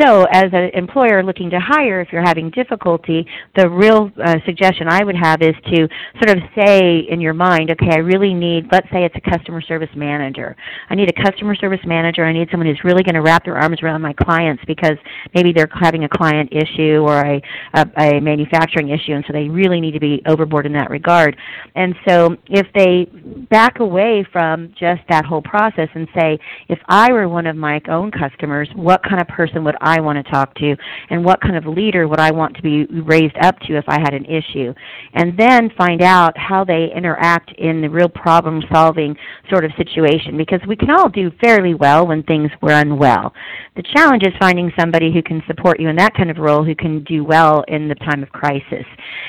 So, 0.00 0.24
as 0.32 0.46
an 0.52 0.70
employer 0.74 1.22
looking 1.22 1.50
to 1.50 1.60
hire, 1.60 2.00
if 2.00 2.08
you're 2.12 2.22
having 2.22 2.50
difficulty, 2.50 3.26
the 3.56 3.68
real 3.68 4.10
uh, 4.22 4.36
suggestion 4.44 4.88
I 4.88 5.04
would 5.04 5.16
have 5.16 5.42
is 5.42 5.54
to 5.74 5.88
sort 6.22 6.36
of 6.36 6.42
say 6.56 7.06
in 7.08 7.20
your 7.20 7.34
mind, 7.34 7.70
okay, 7.70 7.90
I 7.92 7.98
really 7.98 8.34
need, 8.34 8.66
let's 8.72 8.88
say 8.92 9.04
it's 9.04 9.14
a 9.16 9.30
customer 9.30 9.55
customer 9.56 9.62
service 9.62 9.96
manager. 9.96 10.56
I 10.90 10.94
need 10.94 11.08
a 11.08 11.22
customer 11.22 11.54
service 11.54 11.80
manager. 11.84 12.24
I 12.24 12.32
need 12.32 12.48
someone 12.50 12.66
who's 12.66 12.80
really 12.84 13.02
going 13.02 13.14
to 13.14 13.22
wrap 13.22 13.44
their 13.44 13.56
arms 13.56 13.78
around 13.82 14.02
my 14.02 14.12
clients 14.12 14.62
because 14.66 14.96
maybe 15.34 15.52
they're 15.52 15.68
having 15.72 16.04
a 16.04 16.08
client 16.08 16.52
issue 16.52 16.98
or 16.98 17.20
a, 17.20 17.42
a, 17.74 18.16
a 18.16 18.20
manufacturing 18.20 18.90
issue, 18.90 19.12
and 19.12 19.24
so 19.26 19.32
they 19.32 19.48
really 19.48 19.80
need 19.80 19.92
to 19.92 20.00
be 20.00 20.22
overboard 20.26 20.66
in 20.66 20.72
that 20.72 20.90
regard. 20.90 21.36
And 21.74 21.94
so 22.06 22.36
if 22.48 22.66
they 22.74 23.06
back 23.50 23.80
away 23.80 24.26
from 24.32 24.72
just 24.78 25.02
that 25.08 25.24
whole 25.24 25.42
process 25.42 25.88
and 25.94 26.08
say, 26.14 26.38
if 26.68 26.78
I 26.88 27.12
were 27.12 27.28
one 27.28 27.46
of 27.46 27.56
my 27.56 27.80
own 27.88 28.10
customers, 28.10 28.68
what 28.74 29.02
kind 29.02 29.20
of 29.20 29.28
person 29.28 29.64
would 29.64 29.76
I 29.80 30.00
want 30.00 30.24
to 30.24 30.30
talk 30.30 30.54
to, 30.56 30.76
and 31.10 31.24
what 31.24 31.40
kind 31.40 31.56
of 31.56 31.66
leader 31.66 32.08
would 32.08 32.20
I 32.20 32.30
want 32.30 32.56
to 32.56 32.62
be 32.62 32.86
raised 32.86 33.36
up 33.42 33.58
to 33.60 33.76
if 33.76 33.84
I 33.88 33.98
had 34.00 34.14
an 34.14 34.24
issue? 34.26 34.74
And 35.14 35.38
then 35.38 35.70
find 35.76 36.02
out 36.02 36.36
how 36.36 36.64
they 36.64 36.88
interact 36.94 37.52
in 37.58 37.80
the 37.80 37.88
real 37.88 38.08
problem 38.08 38.62
solving 38.72 39.16
sort 39.50 39.64
of 39.64 39.70
situation 39.76 40.36
because 40.36 40.60
we 40.66 40.76
can 40.76 40.90
all 40.90 41.08
do 41.08 41.30
fairly 41.40 41.74
well 41.74 42.06
when 42.06 42.22
things 42.22 42.50
run 42.62 42.98
well. 42.98 43.32
The 43.76 43.84
challenge 43.94 44.22
is 44.24 44.32
finding 44.38 44.72
somebody 44.78 45.12
who 45.12 45.22
can 45.22 45.42
support 45.46 45.80
you 45.80 45.88
in 45.88 45.96
that 45.96 46.14
kind 46.14 46.30
of 46.30 46.38
role 46.38 46.64
who 46.64 46.74
can 46.74 47.04
do 47.04 47.24
well 47.24 47.64
in 47.68 47.88
the 47.88 47.94
time 47.96 48.22
of 48.22 48.30
crisis. 48.30 48.84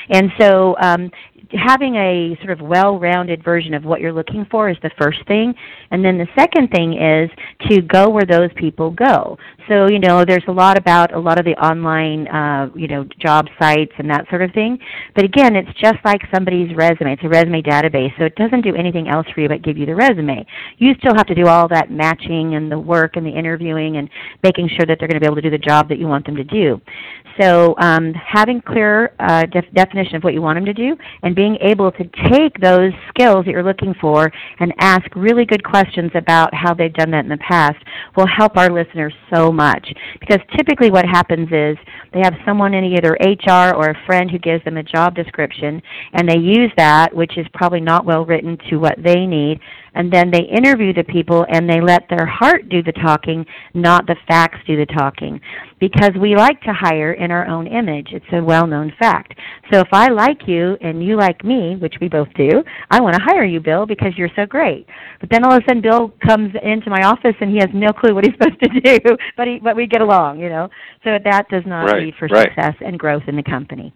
And 0.09 0.31
so 0.39 0.75
um, 0.81 1.11
having 1.51 1.95
a 1.95 2.37
sort 2.43 2.51
of 2.51 2.61
well-rounded 2.61 3.43
version 3.43 3.73
of 3.73 3.83
what 3.83 4.01
you're 4.01 4.13
looking 4.13 4.45
for 4.49 4.69
is 4.69 4.77
the 4.83 4.91
first 4.99 5.19
thing, 5.27 5.53
and 5.91 6.03
then 6.03 6.17
the 6.17 6.27
second 6.37 6.69
thing 6.69 6.93
is 6.93 7.29
to 7.69 7.81
go 7.81 8.09
where 8.09 8.25
those 8.25 8.49
people 8.55 8.91
go. 8.91 9.37
So 9.67 9.87
you 9.87 9.99
know, 9.99 10.23
there's 10.25 10.43
a 10.47 10.51
lot 10.51 10.77
about 10.77 11.13
a 11.13 11.19
lot 11.19 11.39
of 11.39 11.45
the 11.45 11.55
online, 11.55 12.27
uh, 12.27 12.69
you 12.75 12.87
know, 12.87 13.05
job 13.19 13.47
sites 13.59 13.91
and 13.97 14.09
that 14.09 14.27
sort 14.29 14.41
of 14.41 14.51
thing. 14.53 14.77
But 15.15 15.25
again, 15.25 15.55
it's 15.55 15.71
just 15.79 15.97
like 16.05 16.21
somebody's 16.33 16.75
resume. 16.75 17.13
It's 17.13 17.23
a 17.23 17.29
resume 17.29 17.61
database, 17.61 18.17
so 18.17 18.25
it 18.25 18.35
doesn't 18.35 18.61
do 18.61 18.75
anything 18.75 19.07
else 19.07 19.27
for 19.33 19.41
you 19.41 19.47
but 19.47 19.61
give 19.61 19.77
you 19.77 19.85
the 19.85 19.95
resume. 19.95 20.45
You 20.77 20.93
still 20.99 21.15
have 21.15 21.27
to 21.27 21.35
do 21.35 21.47
all 21.47 21.67
that 21.69 21.91
matching 21.91 22.55
and 22.55 22.71
the 22.71 22.79
work 22.79 23.15
and 23.15 23.25
the 23.25 23.31
interviewing 23.31 23.97
and 23.97 24.09
making 24.43 24.69
sure 24.69 24.85
that 24.85 24.97
they're 24.99 25.07
going 25.07 25.15
to 25.15 25.19
be 25.19 25.25
able 25.25 25.35
to 25.35 25.41
do 25.41 25.49
the 25.49 25.57
job 25.57 25.89
that 25.89 25.99
you 25.99 26.07
want 26.07 26.25
them 26.25 26.35
to 26.35 26.43
do. 26.43 26.81
So 27.39 27.75
um, 27.77 28.13
having 28.13 28.61
clear 28.61 29.13
uh, 29.19 29.45
def- 29.45 29.71
definition 29.73 30.15
of 30.15 30.23
what 30.23 30.33
you 30.33 30.41
want 30.41 30.57
them 30.57 30.65
to 30.65 30.73
do 30.73 30.97
and 31.23 31.35
being 31.37 31.55
able 31.61 31.91
to 31.91 32.03
take 32.31 32.59
those 32.59 32.91
skills 33.09 33.45
that 33.45 33.51
you're 33.51 33.63
looking 33.63 33.93
for 34.01 34.29
and 34.59 34.73
ask 34.79 35.05
really 35.15 35.45
good 35.45 35.63
questions 35.63 36.09
about 36.15 36.51
how 36.51 36.73
they've 36.73 36.93
done 36.95 37.11
that 37.11 37.23
in 37.23 37.29
the 37.29 37.37
past 37.37 37.77
will 38.17 38.25
help 38.25 38.57
our 38.57 38.71
listeners 38.71 39.13
so 39.31 39.51
much. 39.51 39.87
Because 40.19 40.39
typically 40.57 40.89
what 40.89 41.05
happens 41.05 41.47
is 41.51 41.77
they 42.11 42.21
have 42.23 42.33
someone 42.43 42.73
in 42.73 42.83
either 42.83 43.15
HR 43.21 43.75
or 43.75 43.91
a 43.91 44.05
friend 44.07 44.31
who 44.31 44.39
gives 44.39 44.65
them 44.65 44.77
a 44.77 44.83
job 44.83 45.13
description 45.13 45.79
and 46.13 46.27
they 46.27 46.39
use 46.39 46.71
that, 46.75 47.15
which 47.15 47.37
is 47.37 47.45
probably 47.53 47.81
not 47.81 48.03
well 48.03 48.25
written 48.25 48.57
to 48.71 48.77
what 48.77 48.95
they 48.97 49.27
need, 49.27 49.59
and 49.97 50.13
then 50.13 50.29
they 50.29 50.41
interview 50.41 50.93
the 50.93 51.03
people 51.03 51.45
and 51.49 51.67
they 51.67 51.81
let 51.81 52.07
their 52.07 52.27
heart 52.27 52.69
do 52.69 52.83
the 52.83 52.91
talking, 52.91 53.43
not 53.73 54.05
the 54.05 54.15
facts 54.27 54.59
do 54.67 54.77
the 54.77 54.85
talking. 54.85 55.41
Because 55.79 56.11
we 56.19 56.35
like 56.35 56.61
to 56.61 56.73
hire 56.73 57.13
in 57.13 57.31
our 57.31 57.47
own 57.47 57.65
image. 57.65 58.09
It's 58.11 58.25
a 58.31 58.43
well 58.43 58.67
known 58.67 58.93
fact. 58.99 59.33
So 59.71 59.79
if 59.79 59.87
I 59.91 60.09
like 60.09 60.47
you 60.47 60.77
and 60.81 61.03
you 61.03 61.17
like 61.17 61.43
me, 61.43 61.75
which 61.75 61.95
we 61.99 62.09
both 62.09 62.29
do, 62.35 62.63
I 62.91 63.01
want 63.01 63.15
to 63.15 63.21
hire 63.21 63.43
you, 63.43 63.59
Bill, 63.59 63.87
because 63.87 64.13
you're 64.17 64.29
so 64.35 64.45
great. 64.45 64.87
But 65.19 65.29
then 65.31 65.43
all 65.43 65.53
of 65.53 65.63
a 65.63 65.65
sudden 65.67 65.81
Bill 65.81 66.13
comes 66.25 66.53
into 66.63 66.89
my 66.91 67.01
office 67.03 67.35
and 67.41 67.49
he 67.49 67.57
has 67.57 67.69
no 67.73 67.91
clue 67.91 68.13
what 68.13 68.23
he's 68.23 68.33
supposed 68.39 68.61
to 68.61 68.81
do, 68.81 69.17
but 69.35 69.47
he 69.47 69.59
but 69.63 69.75
we 69.75 69.87
get 69.87 70.01
along, 70.01 70.39
you 70.39 70.49
know. 70.49 70.69
So 71.03 71.17
that 71.23 71.49
does 71.49 71.63
not 71.65 71.85
right, 71.85 72.03
lead 72.03 72.13
for 72.19 72.27
right. 72.27 72.49
success 72.49 72.75
and 72.85 72.99
growth 72.99 73.23
in 73.27 73.35
the 73.35 73.43
company 73.43 73.93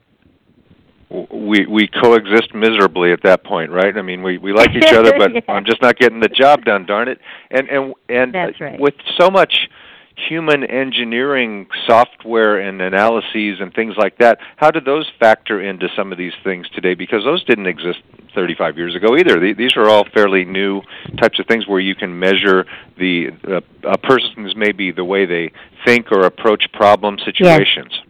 we 1.31 1.65
we 1.65 1.87
coexist 1.87 2.53
miserably 2.53 3.11
at 3.11 3.23
that 3.23 3.43
point, 3.43 3.71
right? 3.71 3.97
I 3.97 4.01
mean, 4.01 4.23
we 4.23 4.37
we 4.37 4.53
like 4.53 4.69
each 4.75 4.93
other, 4.93 5.13
but 5.17 5.33
yeah. 5.35 5.41
I'm 5.47 5.65
just 5.65 5.81
not 5.81 5.97
getting 5.97 6.19
the 6.19 6.29
job 6.29 6.63
done. 6.63 6.85
Darn 6.85 7.07
it! 7.07 7.19
And 7.49 7.69
and 7.69 7.93
and 8.09 8.33
right. 8.33 8.79
with 8.79 8.95
so 9.19 9.29
much 9.29 9.69
human 10.15 10.63
engineering 10.63 11.67
software 11.87 12.59
and 12.59 12.81
analyses 12.81 13.59
and 13.59 13.73
things 13.73 13.95
like 13.97 14.17
that, 14.19 14.39
how 14.57 14.69
do 14.71 14.79
those 14.79 15.09
factor 15.19 15.61
into 15.61 15.87
some 15.95 16.11
of 16.11 16.17
these 16.17 16.33
things 16.43 16.69
today? 16.69 16.93
Because 16.93 17.23
those 17.23 17.43
didn't 17.43 17.65
exist 17.65 17.99
35 18.35 18.77
years 18.77 18.95
ago 18.95 19.17
either. 19.17 19.53
These 19.53 19.75
are 19.75 19.89
all 19.89 20.05
fairly 20.13 20.45
new 20.45 20.81
types 21.19 21.39
of 21.39 21.47
things 21.47 21.67
where 21.67 21.79
you 21.79 21.95
can 21.95 22.17
measure 22.17 22.65
the 22.97 23.29
uh, 23.47 23.61
a 23.83 23.97
person's 23.97 24.55
maybe 24.55 24.91
the 24.91 25.05
way 25.05 25.25
they 25.25 25.51
think 25.85 26.11
or 26.11 26.25
approach 26.25 26.65
problem 26.73 27.17
situations. 27.25 27.91
Yes. 27.91 28.05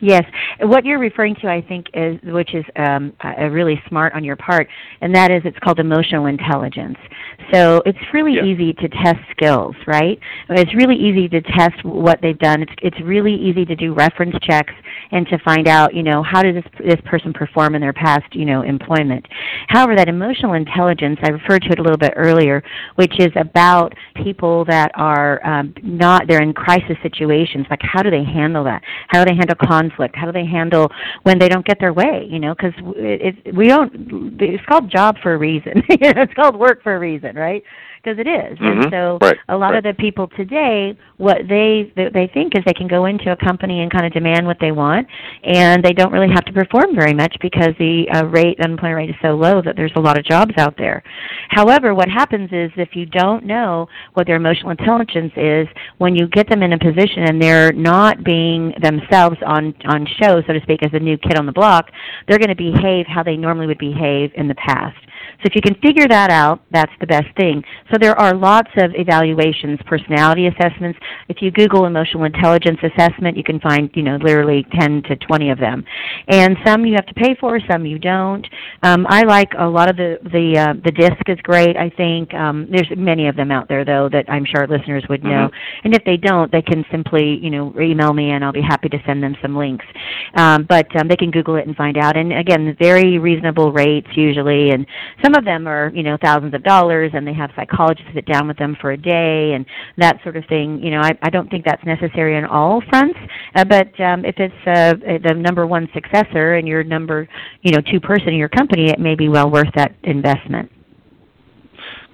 Yes, 0.00 0.22
what 0.60 0.84
you're 0.84 1.00
referring 1.00 1.34
to, 1.36 1.48
I 1.48 1.60
think, 1.60 1.86
is 1.92 2.18
which 2.22 2.54
is 2.54 2.64
um, 2.76 3.12
a 3.20 3.50
really 3.50 3.82
smart 3.88 4.12
on 4.14 4.22
your 4.22 4.36
part, 4.36 4.68
and 5.00 5.12
that 5.14 5.32
is 5.32 5.42
it's 5.44 5.58
called 5.58 5.80
emotional 5.80 6.26
intelligence. 6.26 6.96
So 7.52 7.82
it's 7.84 7.98
really 8.12 8.34
yeah. 8.34 8.44
easy 8.44 8.72
to 8.74 8.88
test 8.88 9.18
skills, 9.32 9.74
right? 9.86 10.18
It's 10.50 10.72
really 10.74 10.94
easy 10.94 11.28
to 11.30 11.40
test 11.40 11.84
what 11.84 12.20
they've 12.22 12.38
done. 12.38 12.62
It's 12.62 12.72
it's 12.80 13.00
really 13.02 13.34
easy 13.34 13.64
to 13.64 13.74
do 13.74 13.92
reference 13.92 14.36
checks 14.42 14.72
and 15.10 15.26
to 15.28 15.38
find 15.38 15.66
out, 15.66 15.94
you 15.94 16.04
know, 16.04 16.22
how 16.22 16.42
did 16.42 16.56
this 16.56 16.70
this 16.78 17.00
person 17.04 17.32
perform 17.32 17.74
in 17.74 17.80
their 17.80 17.92
past, 17.92 18.34
you 18.34 18.44
know, 18.44 18.62
employment. 18.62 19.26
However, 19.66 19.96
that 19.96 20.08
emotional 20.08 20.52
intelligence, 20.52 21.18
I 21.24 21.30
referred 21.30 21.62
to 21.62 21.72
it 21.72 21.80
a 21.80 21.82
little 21.82 21.98
bit 21.98 22.12
earlier, 22.14 22.62
which 22.94 23.18
is 23.18 23.32
about 23.34 23.94
people 24.22 24.64
that 24.66 24.92
are 24.94 25.44
um, 25.44 25.74
not 25.82 26.28
they're 26.28 26.42
in 26.42 26.52
crisis 26.52 26.96
situations. 27.02 27.66
Like 27.68 27.80
how 27.82 28.02
do 28.02 28.10
they 28.10 28.24
handle 28.24 28.62
that? 28.64 28.82
How 29.08 29.24
do 29.24 29.30
they 29.30 29.36
handle 29.36 29.56
conflict? 29.56 29.87
How 29.96 30.26
do 30.26 30.32
they 30.32 30.46
handle 30.46 30.90
when 31.22 31.38
they 31.38 31.48
don't 31.48 31.66
get 31.66 31.78
their 31.80 31.92
way? 31.92 32.26
You 32.28 32.38
know, 32.38 32.54
because 32.54 32.74
it, 32.96 33.36
it, 33.44 33.54
we 33.54 33.68
don't. 33.68 34.40
It's 34.40 34.64
called 34.66 34.90
job 34.90 35.16
for 35.22 35.34
a 35.34 35.38
reason. 35.38 35.82
it's 35.88 36.34
called 36.34 36.56
work 36.56 36.82
for 36.82 36.94
a 36.94 36.98
reason, 36.98 37.36
right? 37.36 37.62
Because 38.02 38.18
it 38.18 38.26
is. 38.26 38.58
Mm-hmm. 38.58 38.82
And 38.82 38.90
so 38.90 39.18
right. 39.20 39.36
a 39.48 39.56
lot 39.56 39.70
right. 39.70 39.78
of 39.78 39.84
the 39.84 39.94
people 40.00 40.28
today, 40.36 40.96
what 41.16 41.38
they 41.48 41.92
they 41.96 42.30
think 42.32 42.54
is 42.54 42.62
they 42.64 42.72
can 42.72 42.88
go 42.88 43.06
into 43.06 43.32
a 43.32 43.36
company 43.36 43.82
and 43.82 43.90
kind 43.90 44.06
of 44.06 44.12
demand 44.12 44.46
what 44.46 44.58
they 44.60 44.72
want, 44.72 45.06
and 45.44 45.82
they 45.82 45.92
don't 45.92 46.12
really 46.12 46.32
have 46.32 46.44
to 46.44 46.52
perform 46.52 46.94
very 46.94 47.14
much 47.14 47.36
because 47.40 47.74
the 47.78 48.06
uh, 48.14 48.24
rate 48.26 48.58
unemployment 48.60 48.96
rate 48.96 49.10
is 49.10 49.16
so 49.22 49.34
low 49.34 49.60
that 49.62 49.76
there's 49.76 49.92
a 49.96 50.00
lot 50.00 50.18
of 50.18 50.24
jobs 50.24 50.52
out 50.58 50.74
there. 50.78 51.02
However, 51.50 51.94
what 51.94 52.08
happens 52.08 52.48
is 52.52 52.70
if 52.76 52.94
you 52.94 53.06
don't 53.06 53.44
know 53.44 53.88
what 54.14 54.26
their 54.26 54.36
emotional 54.36 54.70
intelligence 54.70 55.32
is, 55.36 55.66
when 55.98 56.14
you 56.14 56.28
get 56.28 56.48
them 56.48 56.62
in 56.62 56.72
a 56.72 56.78
position 56.78 57.24
and 57.24 57.40
they're 57.42 57.72
not 57.72 58.24
being 58.24 58.72
themselves 58.80 59.36
on 59.44 59.74
on 59.86 60.06
show, 60.22 60.40
so 60.46 60.52
to 60.52 60.60
speak, 60.62 60.82
as 60.82 60.92
the 60.92 61.00
new 61.00 61.18
kid 61.18 61.36
on 61.36 61.46
the 61.46 61.52
block, 61.52 61.90
they're 62.26 62.38
going 62.38 62.48
to 62.48 62.54
behave 62.54 63.06
how 63.06 63.22
they 63.22 63.36
normally 63.36 63.66
would 63.66 63.78
behave 63.78 64.30
in 64.34 64.48
the 64.48 64.54
past. 64.54 64.96
So 65.40 65.46
if 65.46 65.54
you 65.54 65.60
can 65.60 65.74
figure 65.80 66.08
that 66.08 66.30
out, 66.30 66.60
that's 66.72 66.92
the 67.00 67.06
best 67.06 67.28
thing. 67.36 67.62
So 67.92 67.98
there 67.98 68.18
are 68.18 68.34
lots 68.34 68.70
of 68.76 68.90
evaluations, 68.94 69.78
personality 69.86 70.48
assessments. 70.48 70.98
If 71.28 71.40
you 71.40 71.50
Google 71.52 71.86
emotional 71.86 72.24
intelligence 72.24 72.78
assessment, 72.82 73.36
you 73.36 73.44
can 73.44 73.60
find, 73.60 73.88
you 73.94 74.02
know, 74.02 74.16
literally 74.16 74.66
10 74.78 75.02
to 75.04 75.16
20 75.16 75.50
of 75.50 75.58
them. 75.58 75.84
And 76.26 76.56
some 76.66 76.84
you 76.84 76.94
have 76.94 77.06
to 77.06 77.14
pay 77.14 77.36
for, 77.38 77.60
some 77.70 77.86
you 77.86 77.98
don't. 78.00 78.46
Um, 78.82 79.06
I 79.08 79.22
like 79.22 79.52
a 79.56 79.66
lot 79.66 79.88
of 79.88 79.96
the 79.96 80.18
the 80.24 80.58
uh, 80.58 80.72
the 80.84 80.90
DiSC 80.90 81.28
is 81.28 81.40
great. 81.42 81.76
I 81.76 81.90
think 81.90 82.34
um, 82.34 82.66
there's 82.70 82.88
many 82.96 83.28
of 83.28 83.36
them 83.36 83.50
out 83.50 83.68
there 83.68 83.84
though 83.84 84.08
that 84.10 84.24
I'm 84.28 84.44
sure 84.44 84.66
listeners 84.66 85.04
would 85.08 85.22
know. 85.22 85.48
Mm-hmm. 85.48 85.84
And 85.84 85.94
if 85.94 86.04
they 86.04 86.16
don't, 86.16 86.50
they 86.50 86.62
can 86.62 86.84
simply, 86.90 87.38
you 87.40 87.50
know, 87.50 87.72
email 87.80 88.12
me 88.12 88.30
and 88.30 88.44
I'll 88.44 88.52
be 88.52 88.62
happy 88.62 88.88
to 88.88 88.98
send 89.06 89.22
them 89.22 89.36
some 89.40 89.56
links. 89.56 89.86
Um, 90.34 90.66
but 90.68 90.94
um, 90.96 91.08
they 91.08 91.16
can 91.16 91.30
Google 91.30 91.56
it 91.56 91.66
and 91.66 91.76
find 91.76 91.96
out. 91.96 92.16
And 92.16 92.32
again, 92.32 92.76
very 92.78 93.18
reasonable 93.18 93.72
rates 93.72 94.08
usually, 94.16 94.70
and 94.70 94.86
some 95.22 95.27
of 95.34 95.44
them 95.44 95.66
are 95.66 95.90
you 95.94 96.02
know 96.02 96.16
thousands 96.20 96.54
of 96.54 96.62
dollars 96.62 97.10
and 97.14 97.26
they 97.26 97.32
have 97.32 97.50
psychologists 97.56 98.10
sit 98.14 98.26
down 98.26 98.48
with 98.48 98.56
them 98.56 98.76
for 98.80 98.92
a 98.92 98.96
day 98.96 99.52
and 99.54 99.66
that 99.96 100.22
sort 100.22 100.36
of 100.36 100.44
thing 100.46 100.80
you 100.82 100.90
know 100.90 101.00
i, 101.00 101.16
I 101.22 101.30
don't 101.30 101.50
think 101.50 101.64
that's 101.64 101.84
necessary 101.84 102.36
on 102.36 102.44
all 102.44 102.82
fronts 102.88 103.18
uh, 103.54 103.64
but 103.64 103.98
um, 104.00 104.24
if 104.24 104.36
it's 104.38 104.54
uh, 104.66 104.94
the 105.22 105.34
number 105.34 105.66
one 105.66 105.88
successor 105.94 106.54
and 106.54 106.66
your 106.66 106.84
number 106.84 107.28
you 107.62 107.72
know 107.72 107.80
two 107.80 108.00
person 108.00 108.28
in 108.28 108.36
your 108.36 108.48
company 108.48 108.90
it 108.90 108.98
may 108.98 109.14
be 109.14 109.28
well 109.28 109.50
worth 109.50 109.72
that 109.74 109.94
investment 110.02 110.70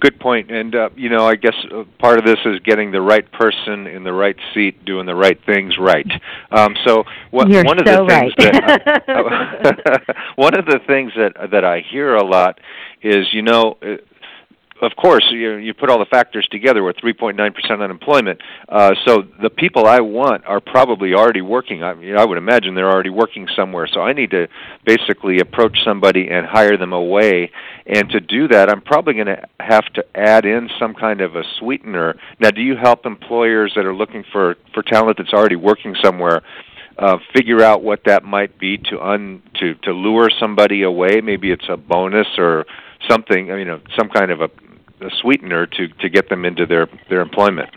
good 0.05 0.21
point. 0.21 0.51
And 0.51 0.75
uh, 0.75 0.91
you 0.97 1.09
know, 1.09 1.27
I 1.27 1.37
guess 1.37 1.55
uh, 1.73 1.85
part 1.99 2.19
of 2.19 2.25
this 2.27 2.39
is 2.45 2.61
getting 2.61 2.93
the 2.93 3.01
right 3.01 3.31
person 3.33 3.87
in 3.87 4.05
the 4.05 4.13
right 4.13 4.37
seat, 4.53 4.85
doing 4.85 5.07
the 5.07 5.15
right 5.15 5.39
things 5.47 5.77
right. 5.79 6.07
Um, 6.51 6.75
so 6.87 7.05
wh- 7.33 7.49
You're 7.49 7.65
one 7.65 7.79
of 7.79 7.87
so 7.87 8.05
the 8.05 8.09
things 8.09 8.33
right. 8.39 8.55
that 9.07 10.17
one 10.37 10.59
of 10.59 10.67
the 10.67 10.81
things 10.87 11.13
that 11.17 11.51
that 11.51 11.65
I 11.65 11.83
hear 11.91 12.15
a 12.15 12.25
lot 12.25 12.61
is, 13.05 13.33
you 13.33 13.43
know, 13.43 13.77
uh, 13.83 13.97
of 14.83 14.97
course, 14.97 15.25
you, 15.31 15.55
you 15.55 15.73
put 15.73 15.89
all 15.89 15.99
the 15.99 16.05
factors 16.07 16.47
together 16.51 16.83
with 16.83 16.97
3.9% 16.97 17.83
unemployment. 17.83 18.41
Uh, 18.69 18.95
so 19.07 19.23
the 19.41 19.51
people 19.51 19.87
I 19.87 20.01
want 20.01 20.45
are 20.47 20.61
probably 20.61 21.15
already 21.15 21.43
working. 21.43 21.83
I, 21.83 21.95
mean, 21.95 22.17
I 22.17 22.25
would 22.25 22.39
imagine 22.39 22.75
they're 22.75 22.91
already 22.91 23.11
working 23.11 23.47
somewhere. 23.55 23.87
So 23.87 24.01
I 24.01 24.13
need 24.13 24.33
to 24.33 24.49
basically 24.85 25.39
approach 25.39 25.79
somebody 25.85 26.29
and 26.29 26.45
hire 26.45 26.77
them 26.77 26.93
away. 26.93 27.53
And 27.87 28.11
to 28.11 28.21
do 28.21 28.49
that, 28.49 28.69
I'm 28.69 28.81
probably 28.81 29.15
going 29.15 29.27
to 29.27 29.47
have 29.61 29.85
to 29.95 30.05
add 30.15 30.45
in 30.45 30.69
some 30.79 30.95
kind 30.95 31.21
of 31.21 31.37
a 31.37 31.45
sweetener. 31.59 32.17
Now, 32.41 32.51
do 32.51 32.61
you 32.61 32.77
help 32.77 33.07
employers 33.07 33.73
that 33.77 33.87
are 33.87 33.95
looking 33.95 34.25
for 34.33 34.57
for 34.73 34.83
talent 34.83 35.19
that's 35.19 35.33
already 35.33 35.57
working 35.57 35.95
somewhere? 36.03 36.43
Uh, 36.97 37.19
figure 37.35 37.61
out 37.61 37.83
what 37.83 38.05
that 38.05 38.25
might 38.25 38.57
be 38.59 38.79
to 38.79 39.01
un 39.01 39.43
to 39.55 39.75
to 39.83 39.93
lure 39.93 40.31
somebody 40.39 40.83
away. 40.83 41.21
Maybe 41.21 41.51
it's 41.51 41.69
a 41.69 41.77
bonus 41.77 42.29
or 42.39 42.67
something. 43.09 43.47
You 43.47 43.65
know, 43.65 43.81
some 43.97 44.09
kind 44.09 44.31
of 44.31 44.41
a 44.41 44.51
a 45.01 45.11
sweetener 45.21 45.67
to 45.67 45.89
to 45.89 46.09
get 46.09 46.29
them 46.29 46.45
into 46.45 46.67
their 46.67 46.89
their 47.09 47.21
employment. 47.21 47.71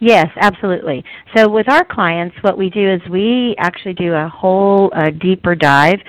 Yes, 0.00 0.28
absolutely. 0.36 1.04
So 1.36 1.48
with 1.48 1.68
our 1.68 1.84
clients, 1.84 2.36
what 2.40 2.58
we 2.58 2.70
do 2.70 2.90
is 2.92 3.00
we 3.08 3.54
actually 3.58 3.94
do 3.94 4.12
a 4.14 4.28
whole 4.28 4.90
uh, 4.94 5.10
deeper 5.10 5.54
dive 5.54 6.00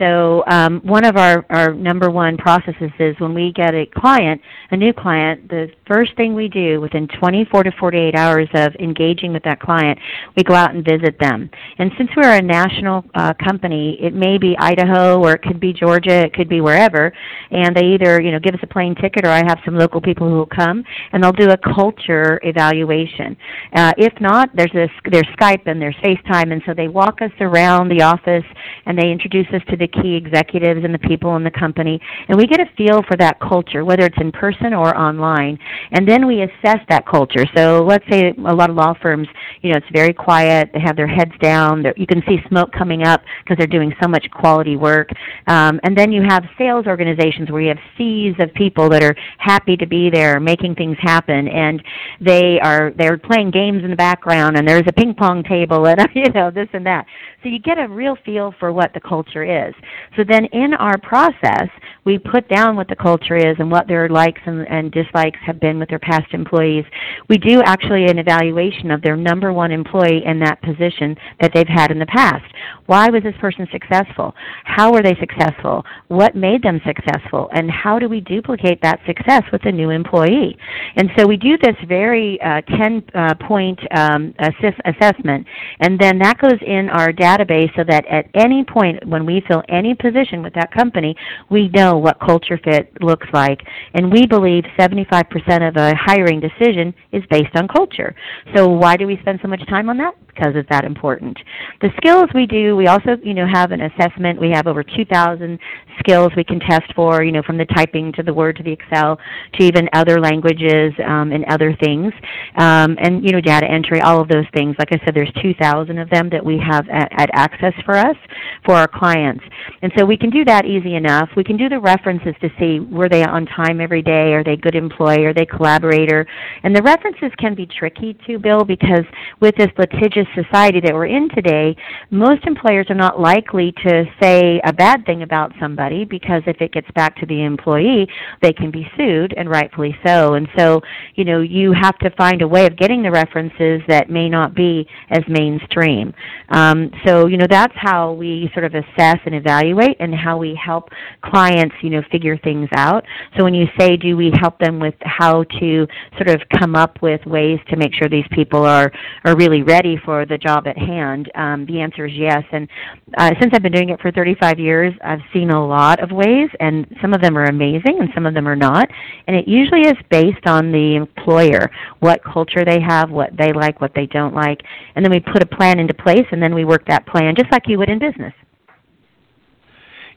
so 0.00 0.42
um, 0.46 0.80
one 0.82 1.04
of 1.04 1.16
our, 1.16 1.44
our 1.50 1.74
number 1.74 2.10
one 2.10 2.38
processes 2.38 2.90
is 2.98 3.14
when 3.18 3.34
we 3.34 3.52
get 3.52 3.74
a 3.74 3.84
client, 3.94 4.40
a 4.70 4.76
new 4.76 4.94
client, 4.94 5.48
the 5.50 5.68
first 5.86 6.16
thing 6.16 6.34
we 6.34 6.48
do 6.48 6.80
within 6.80 7.06
24 7.20 7.64
to 7.64 7.72
48 7.78 8.14
hours 8.14 8.48
of 8.54 8.74
engaging 8.76 9.34
with 9.34 9.42
that 9.42 9.60
client, 9.60 9.98
we 10.36 10.42
go 10.42 10.54
out 10.54 10.74
and 10.74 10.84
visit 10.84 11.18
them. 11.20 11.50
And 11.78 11.92
since 11.98 12.08
we're 12.16 12.32
a 12.32 12.40
national 12.40 13.04
uh, 13.14 13.34
company, 13.34 13.98
it 14.00 14.14
may 14.14 14.38
be 14.38 14.56
Idaho 14.58 15.20
or 15.20 15.34
it 15.34 15.42
could 15.42 15.60
be 15.60 15.74
Georgia, 15.74 16.24
it 16.24 16.32
could 16.32 16.48
be 16.48 16.62
wherever, 16.62 17.12
and 17.50 17.76
they 17.76 17.84
either 17.94 18.22
you 18.22 18.32
know 18.32 18.38
give 18.38 18.54
us 18.54 18.60
a 18.62 18.66
plane 18.66 18.94
ticket 18.94 19.26
or 19.26 19.30
I 19.30 19.42
have 19.46 19.58
some 19.66 19.76
local 19.76 20.00
people 20.00 20.28
who 20.28 20.36
will 20.36 20.46
come 20.46 20.82
and 21.12 21.22
they'll 21.22 21.32
do 21.32 21.50
a 21.50 21.58
culture 21.74 22.40
evaluation. 22.42 23.36
Uh, 23.74 23.92
if 23.98 24.18
not, 24.18 24.48
there's 24.54 24.74
a, 24.74 24.88
there's 25.10 25.28
Skype 25.38 25.66
and 25.66 25.80
there's 25.80 25.96
FaceTime, 25.96 26.52
and 26.52 26.62
so 26.64 26.72
they 26.72 26.88
walk 26.88 27.20
us 27.20 27.32
around 27.40 27.88
the 27.90 28.00
office 28.02 28.44
and 28.86 28.98
they 28.98 29.10
introduce 29.10 29.46
us 29.52 29.60
to 29.68 29.76
the 29.76 29.89
key 29.90 30.14
executives 30.14 30.80
and 30.84 30.94
the 30.94 30.98
people 30.98 31.36
in 31.36 31.44
the 31.44 31.50
company, 31.50 32.00
and 32.28 32.38
we 32.38 32.46
get 32.46 32.60
a 32.60 32.66
feel 32.76 33.02
for 33.08 33.16
that 33.18 33.38
culture, 33.40 33.84
whether 33.84 34.04
it's 34.04 34.18
in 34.20 34.32
person 34.32 34.72
or 34.72 34.96
online. 34.96 35.58
And 35.92 36.08
then 36.08 36.26
we 36.26 36.42
assess 36.42 36.78
that 36.88 37.06
culture. 37.06 37.44
So 37.54 37.84
let's 37.86 38.04
say 38.10 38.32
a 38.46 38.54
lot 38.54 38.70
of 38.70 38.76
law 38.76 38.94
firms, 39.00 39.28
you 39.62 39.72
know, 39.72 39.76
it's 39.76 39.86
very 39.92 40.12
quiet. 40.12 40.70
They 40.72 40.80
have 40.80 40.96
their 40.96 41.06
heads 41.06 41.32
down. 41.40 41.84
You 41.96 42.06
can 42.06 42.22
see 42.26 42.38
smoke 42.48 42.72
coming 42.72 43.02
up 43.02 43.22
because 43.44 43.56
they're 43.58 43.66
doing 43.66 43.92
so 44.02 44.08
much 44.08 44.26
quality 44.30 44.76
work. 44.76 45.10
Um, 45.46 45.80
and 45.82 45.96
then 45.96 46.12
you 46.12 46.22
have 46.22 46.44
sales 46.56 46.86
organizations 46.86 47.50
where 47.50 47.60
you 47.60 47.68
have 47.68 47.78
seas 47.96 48.34
of 48.40 48.52
people 48.54 48.88
that 48.90 49.02
are 49.02 49.14
happy 49.38 49.76
to 49.76 49.86
be 49.86 50.10
there, 50.10 50.40
making 50.40 50.74
things 50.74 50.96
happen, 51.00 51.48
and 51.48 51.82
they 52.20 52.58
are 52.62 52.92
they're 52.96 53.18
playing 53.18 53.50
games 53.50 53.82
in 53.84 53.90
the 53.90 53.96
background, 53.96 54.56
and 54.56 54.66
there's 54.66 54.86
a 54.86 54.92
ping 54.92 55.14
pong 55.14 55.42
table, 55.42 55.86
and 55.86 56.00
you 56.14 56.30
know 56.32 56.50
this 56.50 56.68
and 56.72 56.86
that. 56.86 57.06
So 57.42 57.48
you 57.48 57.58
get 57.58 57.78
a 57.78 57.88
real 57.88 58.16
feel 58.24 58.54
for 58.58 58.72
what 58.72 58.92
the 58.92 59.00
culture 59.00 59.44
is. 59.44 59.74
So 60.16 60.24
then 60.26 60.46
in 60.46 60.74
our 60.74 60.98
process, 60.98 61.68
we 62.04 62.18
put 62.18 62.48
down 62.48 62.76
what 62.76 62.88
the 62.88 62.96
culture 62.96 63.36
is 63.36 63.56
and 63.58 63.70
what 63.70 63.86
their 63.86 64.08
likes 64.08 64.40
and, 64.46 64.66
and 64.68 64.92
dislikes 64.92 65.38
have 65.44 65.60
been 65.60 65.78
with 65.78 65.88
their 65.88 65.98
past 65.98 66.32
employees. 66.32 66.84
We 67.28 67.38
do 67.38 67.62
actually 67.62 68.06
an 68.06 68.18
evaluation 68.18 68.90
of 68.90 69.02
their 69.02 69.16
number 69.16 69.52
one 69.52 69.72
employee 69.72 70.22
in 70.24 70.40
that 70.40 70.62
position 70.62 71.16
that 71.40 71.52
they've 71.54 71.66
had 71.68 71.90
in 71.90 71.98
the 71.98 72.06
past. 72.06 72.44
Why 72.86 73.08
was 73.08 73.22
this 73.22 73.34
person 73.40 73.66
successful? 73.70 74.34
How 74.64 74.92
were 74.92 75.02
they 75.02 75.16
successful? 75.20 75.84
What 76.08 76.34
made 76.34 76.62
them 76.62 76.80
successful? 76.86 77.48
And 77.52 77.70
how 77.70 77.98
do 77.98 78.08
we 78.08 78.20
duplicate 78.20 78.80
that 78.82 79.00
success 79.06 79.42
with 79.52 79.64
a 79.66 79.72
new 79.72 79.90
employee? 79.90 80.56
And 80.96 81.10
so 81.16 81.26
we 81.26 81.36
do 81.36 81.56
this 81.58 81.76
very 81.86 82.40
uh, 82.42 82.62
10 82.62 83.04
uh, 83.14 83.34
point 83.46 83.78
um, 83.96 84.34
assess- 84.38 84.80
assessment, 84.84 85.46
and 85.80 85.98
then 85.98 86.18
that 86.18 86.38
goes 86.38 86.58
in 86.66 86.88
our 86.88 87.12
database 87.12 87.74
so 87.76 87.84
that 87.86 88.06
at 88.06 88.26
any 88.34 88.64
point 88.64 89.06
when 89.06 89.26
we 89.26 89.42
fill 89.46 89.62
any 89.68 89.94
position 89.94 90.42
with 90.42 90.54
that 90.54 90.72
company, 90.72 91.14
we 91.50 91.68
know 91.68 91.89
what 91.98 92.18
culture 92.20 92.58
fit 92.62 92.92
looks 93.00 93.26
like. 93.32 93.60
And 93.94 94.12
we 94.12 94.26
believe 94.26 94.64
75% 94.78 95.68
of 95.68 95.76
a 95.76 95.94
hiring 95.94 96.40
decision 96.40 96.94
is 97.12 97.22
based 97.30 97.54
on 97.54 97.68
culture. 97.68 98.14
So 98.54 98.68
why 98.68 98.96
do 98.96 99.06
we 99.06 99.18
spend 99.20 99.40
so 99.42 99.48
much 99.48 99.66
time 99.68 99.88
on 99.88 99.98
that? 99.98 100.14
Because 100.40 100.56
it's 100.56 100.68
that 100.70 100.84
important. 100.84 101.36
The 101.82 101.90
skills 101.98 102.30
we 102.34 102.46
do, 102.46 102.74
we 102.74 102.86
also, 102.86 103.16
you 103.22 103.34
know, 103.34 103.46
have 103.46 103.72
an 103.72 103.82
assessment. 103.82 104.40
We 104.40 104.50
have 104.50 104.66
over 104.66 104.82
2,000 104.82 105.58
skills 105.98 106.32
we 106.34 106.44
can 106.44 106.60
test 106.60 106.94
for, 106.94 107.22
you 107.22 107.30
know, 107.30 107.42
from 107.42 107.58
the 107.58 107.66
typing 107.66 108.12
to 108.12 108.22
the 108.22 108.32
Word 108.32 108.56
to 108.56 108.62
the 108.62 108.72
Excel 108.72 109.18
to 109.54 109.62
even 109.62 109.88
other 109.92 110.18
languages 110.18 110.94
um, 111.06 111.32
and 111.32 111.44
other 111.46 111.76
things. 111.82 112.12
Um, 112.56 112.96
and, 113.00 113.22
you 113.22 113.32
know, 113.32 113.40
data 113.40 113.66
entry, 113.70 114.00
all 114.00 114.20
of 114.20 114.28
those 114.28 114.46
things. 114.54 114.76
Like 114.78 114.88
I 114.92 115.04
said, 115.04 115.14
there's 115.14 115.32
2,000 115.42 115.98
of 115.98 116.08
them 116.08 116.30
that 116.30 116.44
we 116.44 116.58
have 116.58 116.88
at, 116.88 117.12
at 117.20 117.30
access 117.34 117.74
for 117.84 117.96
us 117.96 118.16
for 118.64 118.74
our 118.74 118.88
clients. 118.88 119.44
And 119.82 119.92
so 119.98 120.04
we 120.04 120.16
can 120.16 120.30
do 120.30 120.44
that 120.46 120.64
easy 120.64 120.94
enough. 120.94 121.28
We 121.36 121.44
can 121.44 121.56
do 121.56 121.68
the 121.68 121.80
references 121.80 122.34
to 122.40 122.48
see 122.58 122.80
were 122.80 123.08
they 123.08 123.24
on 123.24 123.46
time 123.46 123.80
every 123.80 124.02
day, 124.02 124.32
are 124.32 124.44
they 124.44 124.56
good 124.56 124.74
employee, 124.74 125.26
are 125.26 125.34
they 125.34 125.46
collaborator. 125.46 126.26
And 126.62 126.74
the 126.74 126.82
references 126.82 127.30
can 127.38 127.54
be 127.54 127.66
tricky 127.66 128.16
too, 128.26 128.38
Bill, 128.38 128.64
because 128.64 129.04
with 129.40 129.54
this 129.56 129.68
litigious 129.78 130.26
society 130.34 130.80
that 130.80 130.94
we're 130.94 131.06
in 131.06 131.28
today, 131.34 131.76
most 132.10 132.44
employers 132.46 132.86
are 132.90 132.94
not 132.94 133.20
likely 133.20 133.72
to 133.84 134.04
say 134.20 134.60
a 134.64 134.72
bad 134.72 135.04
thing 135.06 135.22
about 135.22 135.52
somebody 135.60 136.04
because 136.04 136.42
if 136.46 136.60
it 136.60 136.72
gets 136.72 136.90
back 136.94 137.16
to 137.16 137.26
the 137.26 137.44
employee, 137.44 138.06
they 138.42 138.52
can 138.52 138.70
be 138.70 138.86
sued 138.96 139.34
and 139.36 139.48
rightfully 139.48 139.96
so. 140.04 140.34
And 140.34 140.48
so, 140.56 140.80
you 141.14 141.24
know, 141.24 141.40
you 141.40 141.72
have 141.72 141.96
to 141.98 142.10
find 142.16 142.42
a 142.42 142.48
way 142.48 142.66
of 142.66 142.76
getting 142.76 143.02
the 143.02 143.10
references 143.10 143.80
that 143.88 144.10
may 144.10 144.28
not 144.28 144.54
be 144.54 144.86
as 145.10 145.22
mainstream. 145.28 146.12
Um, 146.50 146.90
so, 147.06 147.26
you 147.26 147.36
know, 147.36 147.46
that's 147.48 147.74
how 147.76 148.12
we 148.12 148.50
sort 148.54 148.64
of 148.64 148.74
assess 148.74 149.18
and 149.24 149.34
evaluate 149.34 149.96
and 150.00 150.14
how 150.14 150.36
we 150.36 150.58
help 150.62 150.88
clients, 151.24 151.74
you 151.82 151.90
know, 151.90 152.02
figure 152.10 152.36
things 152.38 152.68
out. 152.74 153.04
So 153.36 153.44
when 153.44 153.54
you 153.54 153.66
say, 153.78 153.96
do 153.96 154.16
we 154.16 154.32
help 154.40 154.58
them 154.58 154.78
with 154.80 154.94
how 155.00 155.44
to 155.60 155.86
sort 156.16 156.28
of 156.28 156.40
come 156.58 156.74
up 156.74 157.00
with 157.02 157.24
ways 157.26 157.58
to 157.70 157.76
make 157.76 157.94
sure 157.94 158.08
these 158.08 158.28
people 158.32 158.64
are, 158.64 158.92
are 159.24 159.36
really 159.36 159.62
ready 159.62 159.96
for 160.04 160.09
the 160.28 160.38
job 160.38 160.66
at 160.66 160.76
hand, 160.76 161.30
um, 161.34 161.66
the 161.66 161.80
answer 161.80 162.06
is 162.06 162.12
yes. 162.14 162.42
And 162.52 162.68
uh, 163.16 163.30
since 163.40 163.52
I've 163.54 163.62
been 163.62 163.72
doing 163.72 163.90
it 163.90 164.00
for 164.00 164.10
35 164.10 164.58
years, 164.58 164.94
I've 165.02 165.20
seen 165.32 165.50
a 165.50 165.66
lot 165.66 166.02
of 166.02 166.10
ways, 166.10 166.48
and 166.60 166.86
some 167.00 167.14
of 167.14 167.20
them 167.20 167.36
are 167.36 167.44
amazing 167.44 167.98
and 168.00 168.08
some 168.14 168.26
of 168.26 168.34
them 168.34 168.46
are 168.46 168.56
not. 168.56 168.88
And 169.26 169.36
it 169.36 169.48
usually 169.48 169.82
is 169.82 169.96
based 170.10 170.46
on 170.46 170.72
the 170.72 170.96
employer, 170.96 171.70
what 172.00 172.22
culture 172.24 172.64
they 172.64 172.80
have, 172.80 173.10
what 173.10 173.30
they 173.36 173.52
like, 173.52 173.80
what 173.80 173.92
they 173.94 174.06
don't 174.06 174.34
like. 174.34 174.60
And 174.94 175.04
then 175.04 175.12
we 175.12 175.20
put 175.20 175.42
a 175.42 175.46
plan 175.46 175.78
into 175.78 175.94
place, 175.94 176.26
and 176.32 176.42
then 176.42 176.54
we 176.54 176.64
work 176.64 176.86
that 176.86 177.06
plan 177.06 177.34
just 177.36 177.50
like 177.52 177.62
you 177.66 177.78
would 177.78 177.88
in 177.88 177.98
business. 177.98 178.34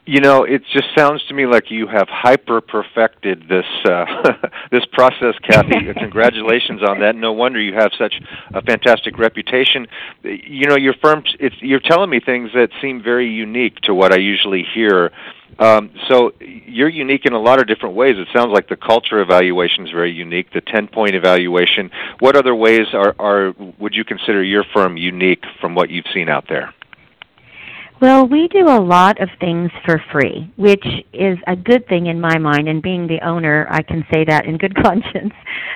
You 0.06 0.20
know, 0.20 0.44
it 0.44 0.64
just 0.74 0.88
sounds 0.98 1.24
to 1.30 1.34
me 1.34 1.46
like 1.46 1.72
you 1.72 1.88
have 1.88 2.10
hyper 2.10 2.60
perfected 2.60 3.48
this 3.48 3.66
uh, 3.86 4.06
this 4.72 4.84
process, 4.92 5.36
Kathy. 5.50 5.94
Congratulations 5.98 6.82
on 6.84 7.00
that. 7.00 7.16
No 7.16 7.32
wonder 7.32 7.62
you 7.62 7.74
have 7.74 7.92
such 7.98 8.16
a 8.54 8.62
fantastic 8.62 9.18
reputation. 9.18 9.88
You 10.24 10.68
know, 10.68 10.76
your 10.76 10.94
firm. 11.02 11.24
It's, 11.40 11.56
you're 11.62 11.80
telling 11.80 12.10
me 12.10 12.20
things 12.20 12.50
that 12.54 12.70
seem 12.82 13.02
very 13.02 13.30
unique 13.30 13.80
to 13.84 13.94
what 13.94 14.12
I 14.12 14.18
usually 14.18 14.66
hear. 14.74 15.12
Um, 15.58 15.92
so 16.10 16.34
you're 16.40 16.90
unique 16.90 17.26
in 17.26 17.32
a 17.32 17.40
lot 17.40 17.62
of 17.62 17.68
different 17.68 17.96
ways. 17.96 18.18
It 18.18 18.28
sounds 18.36 18.52
like 18.52 18.68
the 18.68 18.76
culture 18.76 19.22
evaluation 19.22 19.86
is 19.86 19.92
very 19.92 20.12
unique. 20.12 20.52
The 20.52 20.62
ten 20.62 20.90
point 20.90 21.16
evaluation. 21.16 21.92
What 22.20 22.36
other 22.36 22.54
ways 22.54 22.88
are, 22.94 23.16
are 23.20 23.54
would 23.80 23.96
you 23.96 24.04
consider 24.04 24.44
your 24.44 24.66
firm 24.74 24.98
unique 24.98 25.46
from 25.62 25.76
what 25.76 25.90
you've 25.90 26.08
seen 26.14 26.28
out 26.28 26.50
there? 26.50 26.74
Well, 28.04 28.28
we 28.28 28.50
do 28.50 28.68
a 28.68 28.84
lot 28.84 29.22
of 29.22 29.30
things 29.40 29.72
for 29.86 29.98
free, 30.12 30.52
which 30.58 30.86
is 31.14 31.38
a 31.48 31.56
good 31.56 31.88
thing 31.88 32.08
in 32.08 32.20
my 32.20 32.38
mind. 32.38 32.68
And 32.68 32.82
being 32.82 33.08
the 33.08 33.26
owner, 33.26 33.66
I 33.70 33.82
can 33.82 34.06
say 34.14 34.26
that 34.26 34.46
in 34.46 34.58
good 34.58 34.76
conscience. 34.84 35.32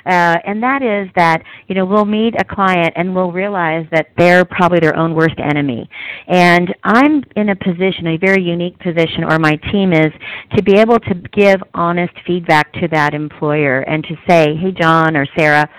Uh, 0.05 0.35
and 0.45 0.61
that 0.61 0.81
is 0.83 1.09
that 1.15 1.41
you 1.67 1.75
know 1.75 1.85
we'll 1.85 2.03
meet 2.03 2.33
a 2.37 2.43
client 2.43 2.91
and 2.97 3.15
we'll 3.15 3.31
realize 3.31 3.85
that 3.93 4.07
they're 4.17 4.43
probably 4.43 4.81
their 4.81 4.97
own 4.97 5.15
worst 5.15 5.39
enemy. 5.39 5.89
And 6.27 6.75
I'm 6.83 7.23
in 7.37 7.47
a 7.47 7.55
position, 7.55 8.07
a 8.07 8.17
very 8.17 8.43
unique 8.43 8.77
position, 8.79 9.23
or 9.23 9.39
my 9.39 9.55
team 9.71 9.93
is, 9.93 10.11
to 10.57 10.61
be 10.61 10.73
able 10.73 10.99
to 10.99 11.13
give 11.31 11.63
honest 11.75 12.13
feedback 12.25 12.73
to 12.73 12.89
that 12.89 13.13
employer 13.13 13.79
and 13.83 14.03
to 14.03 14.15
say, 14.27 14.53
"Hey, 14.53 14.73
John 14.73 15.15
or 15.15 15.25
Sarah." 15.37 15.69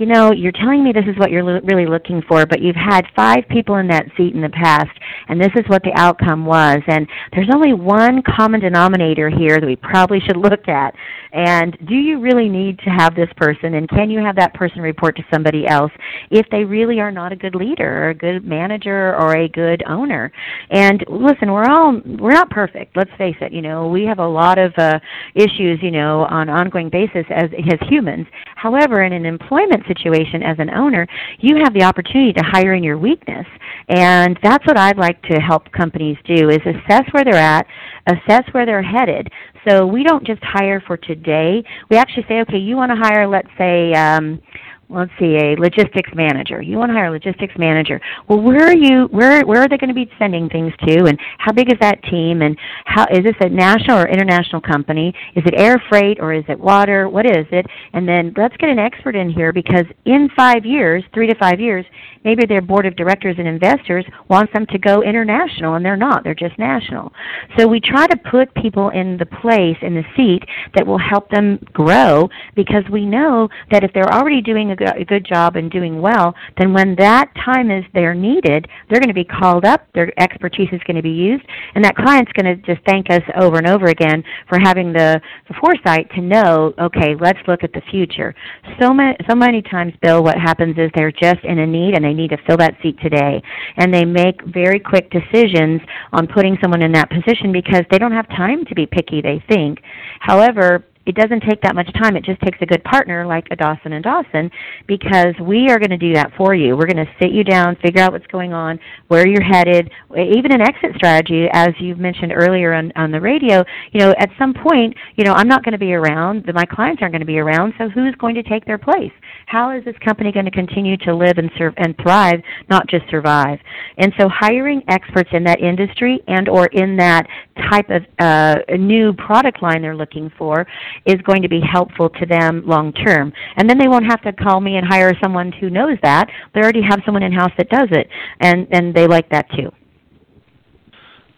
You 0.00 0.06
know, 0.06 0.32
you're 0.32 0.50
telling 0.50 0.82
me 0.82 0.92
this 0.92 1.04
is 1.06 1.18
what 1.18 1.30
you're 1.30 1.44
lo- 1.44 1.60
really 1.64 1.84
looking 1.84 2.22
for, 2.26 2.46
but 2.46 2.62
you've 2.62 2.74
had 2.74 3.02
five 3.14 3.44
people 3.50 3.76
in 3.76 3.86
that 3.88 4.06
seat 4.16 4.34
in 4.34 4.40
the 4.40 4.48
past, 4.48 4.88
and 5.28 5.38
this 5.38 5.52
is 5.56 5.64
what 5.68 5.82
the 5.82 5.92
outcome 5.94 6.46
was. 6.46 6.80
And 6.86 7.06
there's 7.34 7.50
only 7.54 7.74
one 7.74 8.22
common 8.22 8.60
denominator 8.60 9.28
here 9.28 9.60
that 9.60 9.66
we 9.66 9.76
probably 9.76 10.18
should 10.20 10.38
look 10.38 10.68
at. 10.68 10.94
And 11.32 11.76
do 11.88 11.94
you 11.94 12.20
really 12.20 12.48
need 12.48 12.78
to 12.80 12.90
have 12.90 13.14
this 13.14 13.28
person? 13.36 13.74
And 13.74 13.88
can 13.88 14.10
you 14.10 14.18
have 14.20 14.36
that 14.36 14.54
person 14.54 14.80
report 14.80 15.16
to 15.16 15.22
somebody 15.32 15.66
else 15.66 15.92
if 16.30 16.46
they 16.50 16.64
really 16.64 17.00
are 17.00 17.12
not 17.12 17.32
a 17.32 17.36
good 17.36 17.54
leader 17.54 18.04
or 18.04 18.10
a 18.10 18.14
good 18.14 18.44
manager 18.44 19.14
or 19.16 19.36
a 19.36 19.48
good 19.48 19.82
owner? 19.86 20.32
And 20.70 21.04
listen, 21.08 21.52
we're 21.52 21.68
all 21.68 22.00
we're 22.18 22.32
not 22.32 22.50
perfect. 22.50 22.96
Let's 22.96 23.10
face 23.16 23.36
it. 23.40 23.52
You 23.52 23.62
know, 23.62 23.88
we 23.88 24.04
have 24.04 24.18
a 24.18 24.26
lot 24.26 24.58
of 24.58 24.72
uh, 24.76 24.98
issues. 25.34 25.78
You 25.82 25.90
know, 25.90 26.26
on 26.30 26.48
an 26.48 26.54
ongoing 26.54 26.90
basis 26.90 27.24
as 27.30 27.50
as 27.70 27.88
humans. 27.88 28.26
However, 28.56 29.02
in 29.02 29.12
an 29.12 29.24
employment 29.24 29.84
situation 29.86 30.42
as 30.42 30.58
an 30.58 30.70
owner, 30.70 31.06
you 31.38 31.56
have 31.62 31.74
the 31.74 31.84
opportunity 31.84 32.32
to 32.32 32.42
hire 32.42 32.74
in 32.74 32.82
your 32.82 32.98
weakness, 32.98 33.46
and 33.88 34.38
that's 34.42 34.66
what 34.66 34.78
I'd 34.78 34.98
like 34.98 35.22
to 35.22 35.40
help 35.40 35.70
companies 35.72 36.16
do: 36.24 36.50
is 36.50 36.60
assess 36.66 37.04
where 37.12 37.24
they're 37.24 37.34
at, 37.34 37.66
assess 38.06 38.44
where 38.52 38.66
they're 38.66 38.82
headed. 38.82 39.28
So 39.68 39.86
we 39.86 40.02
don't 40.02 40.26
just 40.26 40.42
hire 40.42 40.82
for 40.86 40.96
today. 41.20 41.64
We 41.90 41.96
actually 41.96 42.24
say, 42.28 42.40
okay, 42.40 42.58
you 42.58 42.76
want 42.76 42.90
to 42.90 42.96
hire, 42.96 43.26
let's 43.26 43.50
say. 43.58 43.92
Um, 43.94 44.40
let's 44.90 45.10
see, 45.18 45.36
a 45.36 45.56
logistics 45.56 46.10
manager. 46.14 46.60
You 46.60 46.76
want 46.76 46.90
to 46.90 46.94
hire 46.94 47.06
a 47.06 47.10
logistics 47.10 47.54
manager. 47.56 48.00
Well, 48.28 48.40
where 48.40 48.64
are 48.66 48.76
you? 48.76 49.08
Where 49.10 49.44
where 49.46 49.62
are 49.62 49.68
they 49.68 49.78
going 49.78 49.88
to 49.88 49.94
be 49.94 50.10
sending 50.18 50.48
things 50.48 50.72
to? 50.86 51.04
And 51.04 51.18
how 51.38 51.52
big 51.52 51.72
is 51.72 51.78
that 51.80 52.02
team? 52.04 52.42
And 52.42 52.56
how 52.84 53.06
is 53.10 53.24
this 53.24 53.36
a 53.40 53.48
national 53.48 53.98
or 53.98 54.08
international 54.08 54.60
company? 54.60 55.14
Is 55.36 55.44
it 55.46 55.54
air 55.56 55.82
freight 55.88 56.18
or 56.20 56.32
is 56.32 56.44
it 56.48 56.58
water? 56.58 57.08
What 57.08 57.26
is 57.26 57.46
it? 57.52 57.66
And 57.92 58.08
then 58.08 58.34
let's 58.36 58.56
get 58.56 58.68
an 58.68 58.78
expert 58.78 59.16
in 59.16 59.30
here 59.30 59.52
because 59.52 59.84
in 60.04 60.28
five 60.36 60.64
years, 60.64 61.04
three 61.14 61.26
to 61.28 61.34
five 61.36 61.60
years, 61.60 61.84
maybe 62.24 62.46
their 62.46 62.62
board 62.62 62.86
of 62.86 62.96
directors 62.96 63.36
and 63.38 63.46
investors 63.48 64.04
wants 64.28 64.52
them 64.52 64.66
to 64.66 64.78
go 64.78 65.02
international, 65.02 65.74
and 65.74 65.84
they're 65.84 65.96
not. 65.96 66.24
They're 66.24 66.34
just 66.34 66.58
national. 66.58 67.12
So 67.58 67.66
we 67.66 67.80
try 67.80 68.06
to 68.06 68.16
put 68.30 68.52
people 68.54 68.90
in 68.90 69.16
the 69.16 69.26
place 69.26 69.76
in 69.82 69.94
the 69.94 70.04
seat 70.16 70.42
that 70.74 70.86
will 70.86 70.98
help 70.98 71.30
them 71.30 71.58
grow 71.72 72.28
because 72.54 72.84
we 72.90 73.06
know 73.06 73.48
that 73.70 73.84
if 73.84 73.92
they're 73.92 74.12
already 74.12 74.40
doing 74.40 74.70
a 74.70 74.76
a 74.80 75.04
good 75.04 75.24
job 75.24 75.56
and 75.56 75.70
doing 75.70 76.00
well, 76.00 76.34
then 76.58 76.72
when 76.72 76.94
that 76.96 77.32
time 77.44 77.70
is 77.70 77.84
they're 77.94 78.14
needed, 78.14 78.66
they're 78.88 79.00
going 79.00 79.08
to 79.08 79.14
be 79.14 79.24
called 79.24 79.64
up, 79.64 79.86
their 79.94 80.12
expertise 80.20 80.68
is 80.72 80.80
going 80.86 80.96
to 80.96 81.02
be 81.02 81.10
used, 81.10 81.44
and 81.74 81.84
that 81.84 81.96
client's 81.96 82.32
going 82.32 82.46
to 82.46 82.56
just 82.62 82.84
thank 82.86 83.10
us 83.10 83.22
over 83.36 83.58
and 83.58 83.68
over 83.68 83.86
again 83.86 84.22
for 84.48 84.58
having 84.58 84.92
the, 84.92 85.20
the 85.48 85.54
foresight 85.60 86.10
to 86.14 86.20
know, 86.20 86.72
okay, 86.78 87.14
let's 87.20 87.38
look 87.46 87.62
at 87.62 87.72
the 87.72 87.82
future. 87.90 88.34
So 88.80 88.92
many, 88.92 89.16
so 89.28 89.34
many 89.34 89.62
times, 89.62 89.92
Bill, 90.02 90.22
what 90.22 90.38
happens 90.38 90.76
is 90.78 90.90
they're 90.94 91.12
just 91.12 91.44
in 91.44 91.58
a 91.58 91.66
need 91.66 91.94
and 91.94 92.04
they 92.04 92.14
need 92.14 92.30
to 92.30 92.38
fill 92.46 92.56
that 92.58 92.74
seat 92.82 92.98
today, 93.02 93.42
and 93.76 93.92
they 93.92 94.04
make 94.04 94.40
very 94.46 94.78
quick 94.78 95.10
decisions 95.10 95.80
on 96.12 96.26
putting 96.26 96.56
someone 96.62 96.82
in 96.82 96.92
that 96.92 97.10
position 97.10 97.52
because 97.52 97.82
they 97.90 97.98
don't 97.98 98.12
have 98.12 98.28
time 98.28 98.64
to 98.66 98.74
be 98.74 98.86
picky, 98.86 99.20
they 99.20 99.42
think. 99.48 99.80
However, 100.20 100.84
it 101.06 101.14
doesn't 101.14 101.42
take 101.48 101.62
that 101.62 101.74
much 101.74 101.90
time. 101.94 102.16
It 102.16 102.24
just 102.24 102.40
takes 102.42 102.58
a 102.60 102.66
good 102.66 102.84
partner 102.84 103.26
like 103.26 103.46
a 103.50 103.56
Dawson 103.56 103.94
and 103.94 104.04
Dawson 104.04 104.50
because 104.86 105.34
we 105.40 105.68
are 105.70 105.78
going 105.78 105.90
to 105.90 105.96
do 105.96 106.12
that 106.14 106.30
for 106.36 106.54
you. 106.54 106.76
We're 106.76 106.86
going 106.86 107.04
to 107.04 107.12
sit 107.20 107.32
you 107.32 107.42
down, 107.42 107.76
figure 107.76 108.02
out 108.02 108.12
what's 108.12 108.26
going 108.26 108.52
on, 108.52 108.78
where 109.08 109.26
you're 109.26 109.42
headed, 109.42 109.90
even 110.10 110.52
an 110.52 110.60
exit 110.60 110.90
strategy, 110.96 111.46
as 111.52 111.70
you've 111.80 111.98
mentioned 111.98 112.32
earlier 112.34 112.74
on, 112.74 112.92
on 112.96 113.10
the 113.10 113.20
radio. 113.20 113.64
You 113.92 114.00
know, 114.00 114.14
at 114.18 114.28
some 114.38 114.52
point, 114.52 114.94
you 115.16 115.24
know, 115.24 115.32
I'm 115.32 115.48
not 115.48 115.64
going 115.64 115.72
to 115.72 115.78
be 115.78 115.94
around. 115.94 116.44
My 116.54 116.66
clients 116.66 117.00
aren't 117.00 117.12
going 117.12 117.20
to 117.20 117.26
be 117.26 117.38
around. 117.38 117.72
So 117.78 117.88
who's 117.88 118.14
going 118.16 118.34
to 118.34 118.42
take 118.42 118.66
their 118.66 118.78
place? 118.78 119.12
How 119.46 119.76
is 119.76 119.84
this 119.84 119.96
company 120.04 120.32
going 120.32 120.44
to 120.44 120.50
continue 120.50 120.96
to 120.98 121.14
live 121.14 121.38
and 121.38 121.50
serve 121.56 121.74
and 121.78 121.96
thrive, 122.02 122.40
not 122.68 122.86
just 122.88 123.08
survive? 123.10 123.58
And 123.96 124.12
so, 124.18 124.28
hiring 124.28 124.82
experts 124.88 125.30
in 125.32 125.44
that 125.44 125.60
industry 125.60 126.22
and 126.28 126.48
or 126.48 126.66
in 126.66 126.96
that 126.98 127.26
type 127.70 127.88
of 127.90 128.02
uh, 128.18 128.56
new 128.76 129.12
product 129.14 129.62
line 129.62 129.82
they're 129.82 129.96
looking 129.96 130.30
for 130.38 130.66
is 131.06 131.20
going 131.22 131.42
to 131.42 131.48
be 131.48 131.60
helpful 131.60 132.08
to 132.10 132.26
them 132.26 132.62
long 132.66 132.92
term. 132.92 133.32
And 133.56 133.68
then 133.68 133.78
they 133.78 133.88
won't 133.88 134.06
have 134.06 134.22
to 134.22 134.32
call 134.32 134.60
me 134.60 134.76
and 134.76 134.86
hire 134.86 135.12
someone 135.22 135.52
who 135.52 135.70
knows 135.70 135.98
that. 136.02 136.28
They 136.54 136.60
already 136.60 136.82
have 136.82 137.00
someone 137.04 137.22
in 137.22 137.32
house 137.32 137.52
that 137.58 137.68
does 137.68 137.88
it, 137.90 138.08
and 138.40 138.66
and 138.70 138.94
they 138.94 139.06
like 139.06 139.28
that 139.30 139.46
too. 139.56 139.70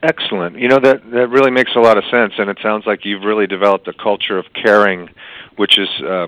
Excellent. 0.03 0.59
You 0.59 0.67
know 0.67 0.81
that 0.81 1.09
that 1.13 1.29
really 1.29 1.53
makes 1.53 1.71
a 1.77 1.79
lot 1.79 1.97
of 1.97 2.03
sense, 2.11 2.33
and 2.37 2.51
it 2.51 2.59
sounds 2.61 2.87
like 2.87 3.05
you've 3.05 3.23
really 3.23 3.47
developed 3.47 3.87
a 3.87 3.93
culture 3.93 4.37
of 4.37 4.47
caring, 4.53 5.09
which 5.57 5.79
is 5.79 5.89
uh, 6.03 6.27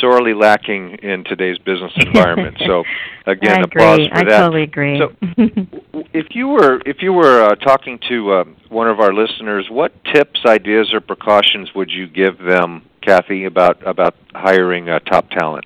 sorely 0.00 0.32
lacking 0.32 0.98
in 1.02 1.24
today's 1.24 1.58
business 1.58 1.92
environment. 1.96 2.56
so, 2.64 2.84
again, 3.26 3.58
I 3.58 3.62
applause 3.62 3.98
agree. 3.98 4.08
for 4.10 4.16
I 4.16 4.24
that. 4.24 4.38
totally 4.38 4.62
agree. 4.62 4.98
So, 5.00 5.12
if 6.12 6.26
you 6.36 6.46
were 6.46 6.80
if 6.86 6.98
you 7.02 7.12
were 7.12 7.42
uh, 7.42 7.56
talking 7.56 7.98
to 8.08 8.32
uh, 8.32 8.44
one 8.68 8.88
of 8.88 9.00
our 9.00 9.12
listeners, 9.12 9.66
what 9.70 9.92
tips, 10.14 10.40
ideas, 10.46 10.94
or 10.94 11.00
precautions 11.00 11.74
would 11.74 11.90
you 11.90 12.06
give 12.06 12.38
them, 12.38 12.82
Kathy, 13.02 13.44
about 13.44 13.84
about 13.84 14.14
hiring 14.36 14.88
uh, 14.88 15.00
top 15.00 15.30
talent? 15.30 15.64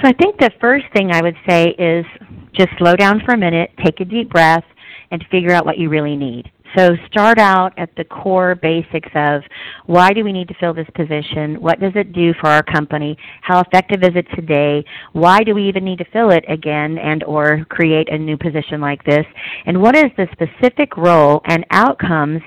So 0.00 0.06
I 0.06 0.12
think 0.12 0.38
the 0.38 0.52
first 0.60 0.86
thing 0.92 1.10
I 1.10 1.22
would 1.22 1.36
say 1.48 1.70
is 1.70 2.06
just 2.52 2.68
slow 2.78 2.94
down 2.94 3.20
for 3.24 3.34
a 3.34 3.36
minute, 3.36 3.72
take 3.84 3.98
a 3.98 4.04
deep 4.04 4.30
breath, 4.30 4.64
and 5.10 5.24
figure 5.30 5.52
out 5.52 5.64
what 5.64 5.78
you 5.78 5.88
really 5.88 6.16
need. 6.16 6.50
So 6.76 6.96
start 7.10 7.38
out 7.38 7.72
at 7.78 7.88
the 7.96 8.04
core 8.04 8.54
basics 8.54 9.08
of 9.14 9.42
why 9.86 10.12
do 10.12 10.22
we 10.22 10.32
need 10.32 10.48
to 10.48 10.54
fill 10.60 10.74
this 10.74 10.88
position? 10.94 11.60
What 11.60 11.80
does 11.80 11.92
it 11.94 12.12
do 12.12 12.34
for 12.34 12.48
our 12.48 12.62
company? 12.62 13.16
How 13.40 13.60
effective 13.60 14.02
is 14.02 14.14
it 14.14 14.26
today? 14.34 14.84
Why 15.12 15.42
do 15.42 15.54
we 15.54 15.66
even 15.66 15.84
need 15.84 15.98
to 15.98 16.04
fill 16.12 16.30
it 16.30 16.44
again 16.46 16.98
and 16.98 17.24
or 17.24 17.64
create 17.70 18.12
a 18.12 18.18
new 18.18 18.36
position 18.36 18.80
like 18.82 19.02
this? 19.04 19.24
And 19.64 19.80
what 19.80 19.96
is 19.96 20.10
the 20.16 20.28
specific 20.32 20.96
role 20.96 21.40
and 21.46 21.64
outcomes 21.70 22.42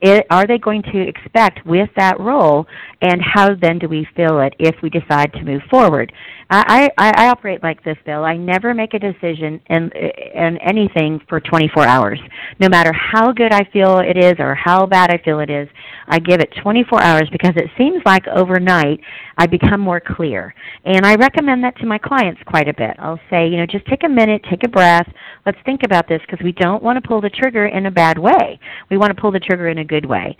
it, 0.00 0.26
are 0.30 0.46
they 0.46 0.58
going 0.58 0.82
to 0.92 1.00
expect 1.00 1.66
with 1.66 1.88
that 1.96 2.20
role, 2.20 2.66
and 3.00 3.20
how 3.22 3.54
then 3.54 3.78
do 3.78 3.88
we 3.88 4.06
fill 4.16 4.40
it 4.40 4.54
if 4.58 4.74
we 4.82 4.90
decide 4.90 5.32
to 5.34 5.44
move 5.44 5.62
forward? 5.70 6.12
I, 6.48 6.88
I, 6.96 7.12
I 7.16 7.28
operate 7.28 7.62
like 7.62 7.82
this, 7.82 7.96
Bill. 8.06 8.24
I 8.24 8.36
never 8.36 8.72
make 8.72 8.94
a 8.94 9.00
decision 9.00 9.60
in, 9.68 9.90
in 9.92 10.58
anything 10.58 11.20
for 11.28 11.40
24 11.40 11.84
hours. 11.84 12.20
No 12.60 12.68
matter 12.68 12.92
how 12.92 13.32
good 13.32 13.52
I 13.52 13.64
feel 13.72 13.98
it 13.98 14.16
is 14.16 14.34
or 14.38 14.54
how 14.54 14.86
bad 14.86 15.10
I 15.10 15.20
feel 15.24 15.40
it 15.40 15.50
is, 15.50 15.68
I 16.06 16.20
give 16.20 16.40
it 16.40 16.54
24 16.62 17.02
hours 17.02 17.28
because 17.32 17.54
it 17.56 17.68
seems 17.76 18.00
like 18.06 18.28
overnight 18.28 19.00
I 19.38 19.46
become 19.46 19.80
more 19.80 20.00
clear. 20.00 20.54
And 20.84 21.04
I 21.04 21.16
recommend 21.16 21.64
that 21.64 21.76
to 21.78 21.86
my 21.86 21.98
clients 21.98 22.40
quite 22.46 22.68
a 22.68 22.74
bit. 22.74 22.94
I'll 23.00 23.20
say, 23.28 23.48
you 23.48 23.56
know, 23.56 23.66
just 23.66 23.86
take 23.86 24.04
a 24.04 24.08
minute, 24.08 24.44
take 24.48 24.62
a 24.62 24.68
breath, 24.68 25.08
let's 25.44 25.58
think 25.66 25.82
about 25.82 26.08
this 26.08 26.20
because 26.28 26.42
we 26.44 26.52
don't 26.52 26.82
want 26.82 27.02
to 27.02 27.06
pull 27.06 27.20
the 27.20 27.30
trigger 27.30 27.66
in 27.66 27.86
a 27.86 27.90
bad 27.90 28.18
way. 28.18 28.60
We 28.88 28.98
want 28.98 29.14
to 29.14 29.20
pull 29.20 29.32
the 29.32 29.40
trigger 29.40 29.68
in 29.68 29.78
a 29.78 29.84
good 29.86 30.04
way. 30.04 30.36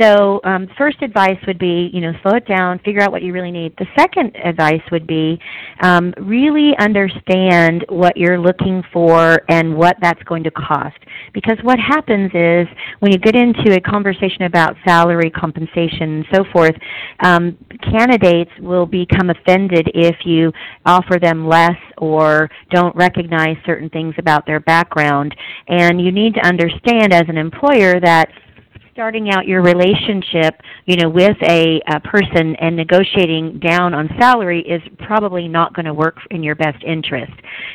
So, 0.00 0.40
um, 0.44 0.68
first 0.76 1.00
advice 1.02 1.38
would 1.46 1.58
be, 1.58 1.90
you 1.92 2.00
know, 2.00 2.12
slow 2.22 2.36
it 2.36 2.46
down, 2.46 2.78
figure 2.80 3.00
out 3.00 3.12
what 3.12 3.22
you 3.22 3.32
really 3.32 3.50
need. 3.50 3.74
The 3.78 3.86
second 3.96 4.36
advice 4.36 4.82
would 4.90 5.06
be 5.06 5.38
um, 5.82 6.12
really 6.18 6.72
understand 6.78 7.84
what 7.88 8.16
you're 8.16 8.38
looking 8.38 8.82
for 8.92 9.40
and 9.48 9.76
what 9.76 9.96
that's 10.00 10.22
going 10.24 10.44
to 10.44 10.50
cost. 10.50 10.98
Because 11.32 11.56
what 11.62 11.78
happens 11.78 12.30
is 12.34 12.66
when 13.00 13.12
you 13.12 13.18
get 13.18 13.36
into 13.36 13.74
a 13.74 13.80
conversation 13.80 14.42
about 14.42 14.76
salary, 14.86 15.30
compensation, 15.30 16.16
and 16.16 16.26
so 16.32 16.44
forth, 16.52 16.74
um, 17.20 17.56
candidates 17.90 18.50
will 18.60 18.86
become 18.86 19.30
offended 19.30 19.90
if 19.94 20.16
you 20.24 20.52
offer 20.84 21.18
them 21.20 21.46
less 21.46 21.76
or 21.98 22.50
don't 22.70 22.94
recognize 22.96 23.56
certain 23.64 23.88
things 23.90 24.14
about 24.18 24.46
their 24.46 24.60
background. 24.60 25.34
And 25.68 26.00
you 26.00 26.12
need 26.12 26.34
to 26.34 26.46
understand 26.46 27.12
as 27.12 27.24
an 27.28 27.38
employer 27.38 28.00
that 28.00 28.28
starting 28.96 29.28
out 29.28 29.46
your 29.46 29.60
relationship, 29.60 30.58
you 30.86 30.96
know, 30.96 31.10
with 31.10 31.36
a, 31.42 31.82
a 31.86 32.00
person 32.00 32.56
and 32.56 32.74
negotiating 32.74 33.58
down 33.58 33.92
on 33.92 34.08
salary 34.18 34.62
is 34.62 34.80
probably 35.00 35.46
not 35.46 35.74
going 35.74 35.84
to 35.84 35.92
work 35.92 36.16
in 36.30 36.42
your 36.42 36.54
best 36.54 36.82
interest 36.82 37.32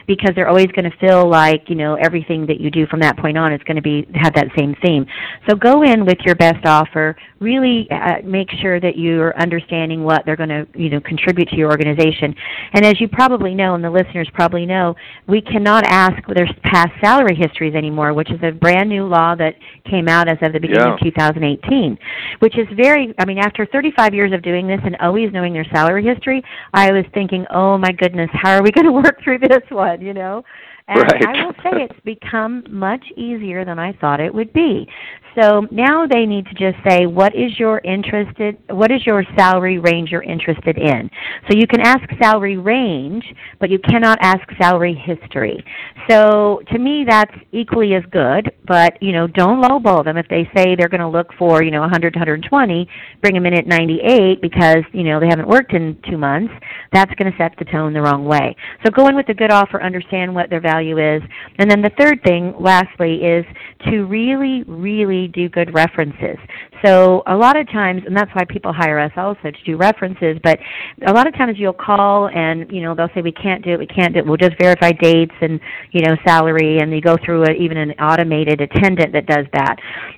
because 0.08 0.32
they're 0.36 0.48
always 0.48 0.66
going 0.76 0.90
to 0.90 0.98
feel 0.98 1.30
like, 1.30 1.70
you 1.70 1.76
know, 1.76 1.94
everything 1.94 2.48
that 2.48 2.60
you 2.60 2.72
do 2.72 2.88
from 2.88 3.00
that 3.00 3.16
point 3.20 3.38
on 3.38 3.54
is 3.54 3.62
going 3.68 3.76
to 3.76 3.84
be 3.84 4.08
have 4.16 4.34
that 4.34 4.48
same 4.58 4.76
theme. 4.82 5.06
So 5.48 5.56
go 5.56 5.84
in 5.84 6.08
with 6.08 6.18
your 6.26 6.34
best 6.34 6.66
offer. 6.66 7.16
Really 7.40 7.88
uh, 7.92 8.22
make 8.24 8.50
sure 8.60 8.80
that 8.80 8.98
you're 8.98 9.38
understanding 9.40 10.04
what 10.04 10.24
they're 10.26 10.36
going 10.36 10.50
to, 10.50 10.66
you 10.74 10.90
know, 10.90 11.02
contribute 11.02 11.50
to 11.50 11.56
your 11.56 11.70
organization. 11.70 12.34
And 12.74 12.84
as 12.84 13.00
you 13.00 13.08
probably 13.08 13.54
know, 13.54 13.76
and 13.76 13.84
the 13.84 13.92
listeners 13.92 14.28
probably 14.34 14.66
know, 14.66 14.96
we 15.28 15.42
cannot 15.42 15.84
ask 15.86 16.16
their 16.34 16.48
past 16.64 16.92
salary 17.00 17.36
histories 17.36 17.76
anymore, 17.76 18.14
which 18.14 18.32
is 18.32 18.40
a 18.44 18.52
brand 18.52 18.90
new 18.90 19.06
law 19.06 19.36
that 19.36 19.54
came 19.90 20.08
out 20.08 20.28
as 20.28 20.38
of 20.42 20.54
the 20.54 20.60
beginning 20.60 20.88
Yeah. 20.88 20.94
of 20.94 21.00
2018, 21.14 21.98
which 22.40 22.58
is 22.58 22.68
very, 22.76 23.14
I 23.18 23.26
mean, 23.26 23.38
after 23.38 23.66
35 23.66 24.14
years 24.14 24.34
of 24.34 24.42
doing 24.42 24.68
this 24.68 24.80
and 24.84 24.96
always 24.98 25.32
knowing 25.32 25.54
their 25.54 25.66
salary 25.74 26.04
history, 26.04 26.44
I 26.74 26.92
was 26.92 27.06
thinking, 27.14 27.46
oh 27.54 27.78
my 27.78 27.92
goodness, 27.92 28.30
how 28.34 28.52
are 28.52 28.64
we 28.64 28.72
going 28.72 28.86
to 28.86 28.92
work 28.92 29.24
through 29.24 29.40
this 29.40 29.64
one, 29.70 30.02
you 30.02 30.14
know? 30.14 30.44
And 30.92 31.04
right. 31.04 31.26
I 31.26 31.46
will 31.46 31.54
say 31.64 31.88
it's 31.90 32.00
become 32.04 32.64
much 32.70 33.04
easier 33.16 33.64
than 33.64 33.80
I 33.80 33.94
thought 33.94 34.20
it 34.20 34.34
would 34.34 34.52
be. 34.52 34.88
So 35.40 35.66
now 35.72 36.06
they 36.06 36.26
need 36.26 36.46
to 36.48 36.54
just 36.54 36.78
say 36.86 37.06
what 37.06 37.34
is 37.34 37.58
your 37.58 37.80
interested 37.86 38.58
what 38.70 38.92
is 38.92 39.06
your 39.06 39.24
salary 39.38 39.80
range 39.80 40.10
you're 40.12 40.24
interested 40.24 40.78
in. 40.78 41.10
So 41.48 41.58
you 41.58 41.68
can 41.68 41.80
ask 41.80 42.02
salary 42.22 42.58
range, 42.58 43.24
but 43.60 43.70
you 43.70 43.80
cannot 43.80 44.18
ask 44.22 44.42
salary 44.60 44.94
history. 44.94 45.64
So 46.10 46.62
to 46.72 46.80
me 46.80 47.06
that's 47.08 47.34
equally 47.54 47.94
as 47.96 48.04
good, 48.12 48.52
but 48.68 49.02
you 49.02 49.14
know, 49.14 49.28
don't 49.28 49.64
lowball 49.64 50.04
them 50.04 50.18
if 50.18 50.28
they 50.28 50.50
say 50.54 50.76
they're 50.76 50.90
going 50.90 51.00
to 51.00 51.08
look 51.08 51.28
for, 51.40 51.64
you 51.64 51.72
know, 51.72 51.82
100 51.82 52.14
to 52.14 52.20
120, 52.20 52.88
bring 53.22 53.34
them 53.34 53.46
in 53.46 53.54
at 53.54 53.68
98 53.68 54.42
because, 54.42 54.84
you 54.92 55.04
know, 55.04 55.20
they 55.20 55.28
haven't 55.28 55.48
worked 55.48 55.74
in 55.74 55.98
2 56.10 56.18
months. 56.18 56.54
That's 56.92 57.14
going 57.16 57.32
to 57.32 57.38
set 57.38 57.54
the 57.58 57.66
tone 57.66 57.94
the 57.94 58.02
wrong 58.02 58.26
way. 58.26 58.56
So 58.84 58.92
go 58.92 59.08
in 59.08 59.16
with 59.16 59.30
a 59.30 59.34
good 59.34 59.52
offer, 59.52 59.82
understand 59.82 60.36
what 60.36 60.50
their 60.50 60.62
value 60.62 60.81
is. 60.82 61.22
And 61.58 61.70
then 61.70 61.82
the 61.82 61.92
third 61.98 62.22
thing 62.24 62.54
lastly 62.60 63.24
is 63.24 63.46
to 63.90 64.06
really 64.06 64.64
really 64.64 65.28
do 65.28 65.50
good 65.50 65.74
references. 65.74 66.38
So 66.84 67.22
a 67.28 67.36
lot 67.36 67.58
of 67.58 67.68
times, 67.68 68.02
and 68.06 68.16
that's 68.18 68.32
why 68.34 68.44
people 68.46 68.74
hire 68.74 69.00
us 69.00 69.12
also 69.16 69.52
to 69.52 69.64
do 69.66 69.78
references. 69.78 70.38
But 70.44 70.60
a 71.06 71.14
lot 71.14 71.28
of 71.28 71.34
times 71.36 71.58
you'll 71.58 71.74
call 71.74 72.30
and 72.30 72.72
you 72.72 72.82
know 72.82 72.96
they'll 72.96 73.10
say 73.14 73.22
we 73.22 73.32
can't 73.32 73.64
do 73.64 73.72
it, 73.72 73.80
we 73.80 73.88
can't 73.88 74.14
do 74.14 74.20
it. 74.20 74.26
We'll 74.26 74.38
just 74.38 74.58
verify 74.60 74.92
dates 74.92 75.36
and 75.42 75.60
you 75.92 76.02
know 76.02 76.16
salary, 76.26 76.80
and 76.80 76.92
you 76.92 77.02
go 77.02 77.18
through 77.24 77.44
a, 77.46 77.52
even 77.52 77.78
an 77.78 77.92
automated 77.92 78.62
attendant 78.62 79.14
that 79.14 79.26
does 79.26 79.46
that. 79.54 79.76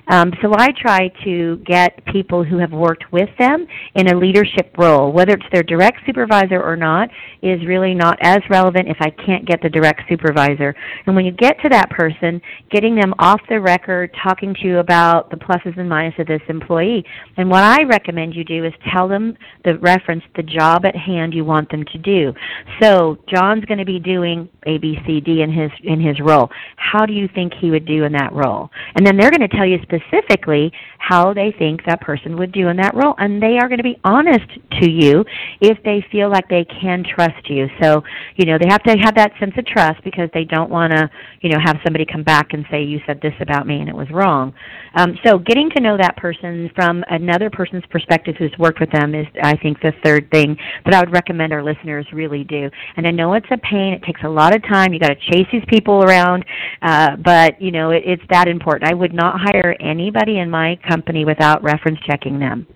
Um, 0.08 0.32
so 0.42 0.52
I 0.54 0.72
try 0.78 1.08
to 1.24 1.56
get 1.66 2.04
people 2.06 2.44
who 2.44 2.58
have 2.58 2.72
worked 2.72 3.12
with 3.12 3.28
them 3.38 3.66
in 3.94 4.08
a 4.08 4.16
leadership 4.16 4.74
role, 4.78 5.12
whether 5.12 5.32
it's 5.32 5.46
their 5.52 5.62
direct 5.62 5.98
supervisor 6.06 6.62
or 6.62 6.76
not, 6.76 7.08
is 7.42 7.64
really 7.66 7.94
not 7.94 8.18
as 8.22 8.38
relevant 8.48 8.88
if 8.88 8.96
I 9.00 9.10
can't 9.10 9.46
get 9.46 9.60
the 9.62 9.68
direct 9.68 10.02
supervisor. 10.08 10.53
And 10.60 11.16
when 11.16 11.24
you 11.24 11.32
get 11.32 11.60
to 11.62 11.68
that 11.70 11.90
person, 11.90 12.40
getting 12.70 12.94
them 12.94 13.14
off 13.18 13.40
the 13.48 13.60
record, 13.60 14.14
talking 14.22 14.54
to 14.54 14.60
you 14.66 14.78
about 14.78 15.30
the 15.30 15.36
pluses 15.36 15.78
and 15.78 15.90
minuses 15.90 16.20
of 16.20 16.26
this 16.26 16.42
employee. 16.48 17.04
And 17.36 17.50
what 17.50 17.62
I 17.62 17.82
recommend 17.84 18.34
you 18.34 18.44
do 18.44 18.64
is 18.64 18.72
tell 18.92 19.08
them 19.08 19.36
the 19.64 19.78
reference 19.78 20.22
the 20.36 20.42
job 20.42 20.84
at 20.84 20.96
hand 20.96 21.34
you 21.34 21.44
want 21.44 21.70
them 21.70 21.84
to 21.92 21.98
do. 21.98 22.32
So 22.80 23.18
John's 23.28 23.64
going 23.64 23.78
to 23.78 23.84
be 23.84 23.98
doing 23.98 24.48
A, 24.66 24.78
B, 24.78 24.98
C, 25.06 25.20
D 25.20 25.42
in 25.42 25.52
his 25.52 25.70
in 25.82 26.00
his 26.00 26.20
role. 26.20 26.50
How 26.76 27.06
do 27.06 27.12
you 27.12 27.28
think 27.34 27.52
he 27.54 27.70
would 27.70 27.86
do 27.86 28.04
in 28.04 28.12
that 28.12 28.32
role? 28.32 28.70
And 28.94 29.06
then 29.06 29.16
they're 29.16 29.30
going 29.30 29.48
to 29.48 29.56
tell 29.56 29.66
you 29.66 29.78
specifically 29.82 30.72
how 30.98 31.34
they 31.34 31.54
think 31.58 31.84
that 31.86 32.00
person 32.00 32.36
would 32.38 32.52
do 32.52 32.68
in 32.68 32.76
that 32.78 32.94
role, 32.94 33.14
and 33.18 33.42
they 33.42 33.58
are 33.58 33.68
going 33.68 33.78
to 33.78 33.84
be 33.84 33.98
honest 34.04 34.48
to 34.80 34.90
you 34.90 35.24
if 35.60 35.78
they 35.84 36.04
feel 36.10 36.30
like 36.30 36.48
they 36.48 36.64
can 36.64 37.04
trust 37.04 37.48
you. 37.48 37.68
So 37.82 38.02
you 38.36 38.46
know 38.46 38.58
they 38.58 38.68
have 38.68 38.82
to 38.84 38.96
have 38.96 39.14
that 39.16 39.32
sense 39.38 39.52
of 39.56 39.66
trust 39.66 40.02
because 40.04 40.28
they 40.34 40.44
don't 40.44 40.70
want 40.70 40.92
to 40.92 41.08
you 41.40 41.50
know 41.50 41.58
have 41.64 41.76
somebody 41.84 42.04
come 42.04 42.22
back 42.22 42.52
and 42.52 42.64
say 42.70 42.82
you 42.82 43.00
said 43.06 43.20
this 43.22 43.34
about 43.40 43.66
me 43.66 43.80
and 43.80 43.88
it 43.88 43.94
was 43.94 44.10
wrong. 44.10 44.52
Um, 44.94 45.18
so 45.24 45.38
getting 45.38 45.70
to 45.70 45.80
know 45.80 45.96
that 45.96 46.16
person 46.16 46.70
from 46.74 47.04
another 47.08 47.50
person's 47.50 47.84
perspective 47.90 48.34
who's 48.38 48.52
worked 48.58 48.80
with 48.80 48.90
them 48.92 49.14
is, 49.14 49.26
I 49.42 49.56
think, 49.56 49.80
the 49.80 49.92
third 50.04 50.30
thing 50.30 50.56
that 50.84 50.94
I 50.94 51.00
would 51.00 51.12
recommend 51.12 51.52
our 51.52 51.62
listeners 51.62 52.06
really 52.12 52.44
do. 52.44 52.70
And 52.96 53.06
I 53.06 53.10
know 53.10 53.34
it's 53.34 53.46
a 53.50 53.58
pain; 53.58 53.94
it 53.94 54.02
takes 54.02 54.20
a 54.24 54.28
lot 54.28 54.54
of 54.54 54.62
time. 54.62 54.92
You 54.92 55.00
got 55.00 55.08
to 55.08 55.32
chase 55.32 55.46
these 55.52 55.64
people 55.68 56.02
around, 56.04 56.44
uh, 56.82 57.16
but 57.16 57.60
you 57.60 57.70
know 57.70 57.90
it, 57.90 58.02
it's 58.04 58.22
that 58.30 58.48
important. 58.48 58.90
I 58.90 58.94
would 58.94 59.14
not 59.14 59.40
hire 59.40 59.76
anybody 59.80 60.38
in 60.38 60.50
my 60.50 60.78
company 60.88 61.24
without 61.24 61.62
reference 61.62 61.98
checking 62.06 62.38
them. 62.38 62.66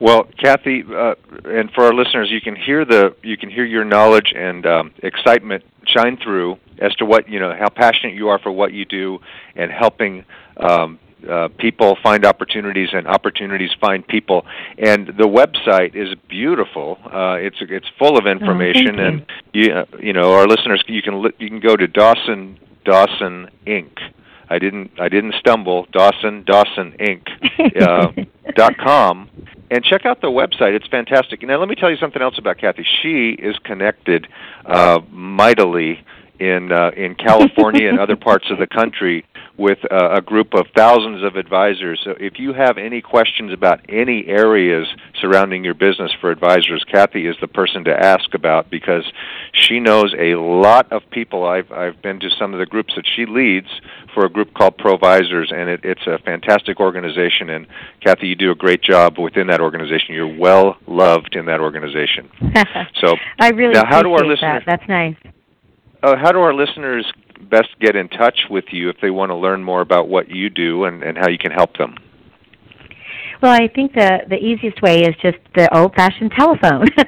Well, 0.00 0.24
Kathy, 0.42 0.82
uh, 0.82 1.14
and 1.44 1.70
for 1.70 1.84
our 1.84 1.94
listeners, 1.94 2.28
you 2.30 2.40
can 2.40 2.56
hear 2.56 2.84
the 2.84 3.14
you 3.22 3.36
can 3.36 3.50
hear 3.50 3.64
your 3.64 3.84
knowledge 3.84 4.32
and 4.36 4.66
um, 4.66 4.92
excitement 5.02 5.64
shine 5.86 6.16
through 6.16 6.58
as 6.78 6.94
to 6.96 7.04
what 7.04 7.28
you 7.28 7.38
know 7.38 7.54
how 7.56 7.68
passionate 7.68 8.14
you 8.14 8.28
are 8.28 8.38
for 8.38 8.50
what 8.50 8.72
you 8.72 8.84
do 8.84 9.20
and 9.54 9.70
helping 9.70 10.24
um, 10.56 10.98
uh, 11.30 11.48
people 11.58 11.96
find 12.02 12.24
opportunities 12.24 12.88
and 12.92 13.06
opportunities 13.06 13.70
find 13.80 14.06
people. 14.06 14.44
And 14.78 15.06
the 15.06 15.28
website 15.28 15.94
is 15.94 16.14
beautiful. 16.28 16.98
Uh, 17.04 17.36
it's 17.38 17.56
it's 17.60 17.86
full 17.98 18.18
of 18.18 18.26
information, 18.26 18.98
oh, 18.98 19.04
and 19.06 19.26
you 19.52 19.72
uh, 19.72 19.84
you 20.00 20.12
know 20.12 20.34
our 20.34 20.46
listeners 20.46 20.82
you 20.86 21.02
can 21.02 21.22
li- 21.22 21.34
you 21.38 21.48
can 21.48 21.60
go 21.60 21.76
to 21.76 21.86
Dawson 21.86 22.58
Dawson 22.84 23.48
Inc. 23.66 23.98
I 24.50 24.58
didn't 24.58 24.90
I 25.00 25.08
didn't 25.08 25.34
stumble 25.38 25.86
Dawson 25.92 26.44
Dawson 26.44 26.96
Inc. 26.98 27.28
Uh, 27.80 28.08
dot 28.56 28.76
com 28.76 29.28
and 29.70 29.84
check 29.84 30.06
out 30.06 30.20
the 30.20 30.28
website. 30.28 30.74
It's 30.74 30.86
fantastic. 30.86 31.42
Now, 31.42 31.58
let 31.58 31.68
me 31.68 31.74
tell 31.74 31.90
you 31.90 31.96
something 31.96 32.22
else 32.22 32.38
about 32.38 32.58
Kathy. 32.58 32.86
She 33.02 33.30
is 33.30 33.58
connected 33.64 34.28
uh, 34.64 35.00
mightily 35.10 36.04
in 36.38 36.72
uh, 36.72 36.90
in 36.96 37.14
California 37.14 37.88
and 37.88 37.98
other 37.98 38.16
parts 38.16 38.50
of 38.50 38.58
the 38.58 38.66
country 38.66 39.24
with 39.56 39.78
uh, 39.90 40.10
a 40.12 40.20
group 40.20 40.54
of 40.54 40.66
thousands 40.76 41.22
of 41.22 41.36
advisors. 41.36 42.00
So 42.04 42.14
if 42.18 42.38
you 42.38 42.52
have 42.52 42.76
any 42.76 43.00
questions 43.00 43.52
about 43.52 43.80
any 43.88 44.26
areas 44.26 44.88
surrounding 45.20 45.64
your 45.64 45.74
business 45.74 46.10
for 46.20 46.30
advisors, 46.30 46.84
Kathy 46.90 47.26
is 47.26 47.36
the 47.40 47.46
person 47.46 47.84
to 47.84 47.92
ask 47.92 48.34
about 48.34 48.68
because 48.70 49.04
she 49.52 49.78
knows 49.78 50.12
a 50.18 50.34
lot 50.34 50.90
of 50.92 51.02
people. 51.10 51.44
I've 51.44 51.70
I've 51.70 52.02
been 52.02 52.18
to 52.20 52.30
some 52.38 52.52
of 52.52 52.58
the 52.58 52.66
groups 52.66 52.94
that 52.96 53.06
she 53.14 53.26
leads 53.26 53.68
for 54.12 54.24
a 54.24 54.28
group 54.28 54.54
called 54.54 54.76
Provisors, 54.76 55.52
and 55.54 55.68
it, 55.68 55.80
it's 55.84 56.06
a 56.06 56.18
fantastic 56.18 56.80
organization. 56.80 57.50
And 57.50 57.66
Kathy, 58.00 58.28
you 58.28 58.34
do 58.34 58.50
a 58.50 58.56
great 58.56 58.82
job 58.82 59.18
within 59.18 59.46
that 59.48 59.60
organization. 59.60 60.14
You're 60.14 60.36
well 60.36 60.76
loved 60.86 61.36
in 61.36 61.46
that 61.46 61.60
organization. 61.60 62.30
So 63.00 63.16
I 63.38 63.50
really 63.50 63.74
now, 63.74 63.84
how 63.86 64.02
do 64.02 64.12
our 64.12 64.24
listeners? 64.24 64.62
That. 64.66 64.78
That's 64.78 64.88
nice. 64.88 65.16
Uh, 66.02 66.16
how 66.16 66.32
do 66.32 66.38
our 66.40 66.54
listeners 66.54 67.10
best 67.50 67.68
get 67.80 67.96
in 67.96 68.08
touch 68.08 68.46
with 68.50 68.64
you 68.72 68.88
if 68.88 68.96
they 69.00 69.10
want 69.10 69.30
to 69.30 69.36
learn 69.36 69.62
more 69.62 69.80
about 69.80 70.08
what 70.08 70.28
you 70.28 70.50
do 70.50 70.84
and, 70.84 71.02
and 71.02 71.18
how 71.18 71.28
you 71.28 71.38
can 71.38 71.52
help 71.52 71.76
them? 71.76 71.96
Well, 73.42 73.52
I 73.52 73.68
think 73.68 73.92
the 73.92 74.20
the 74.28 74.36
easiest 74.36 74.80
way 74.80 75.00
is 75.00 75.14
just 75.20 75.36
the 75.54 75.68
old-fashioned 75.76 76.32
telephone. 76.38 76.86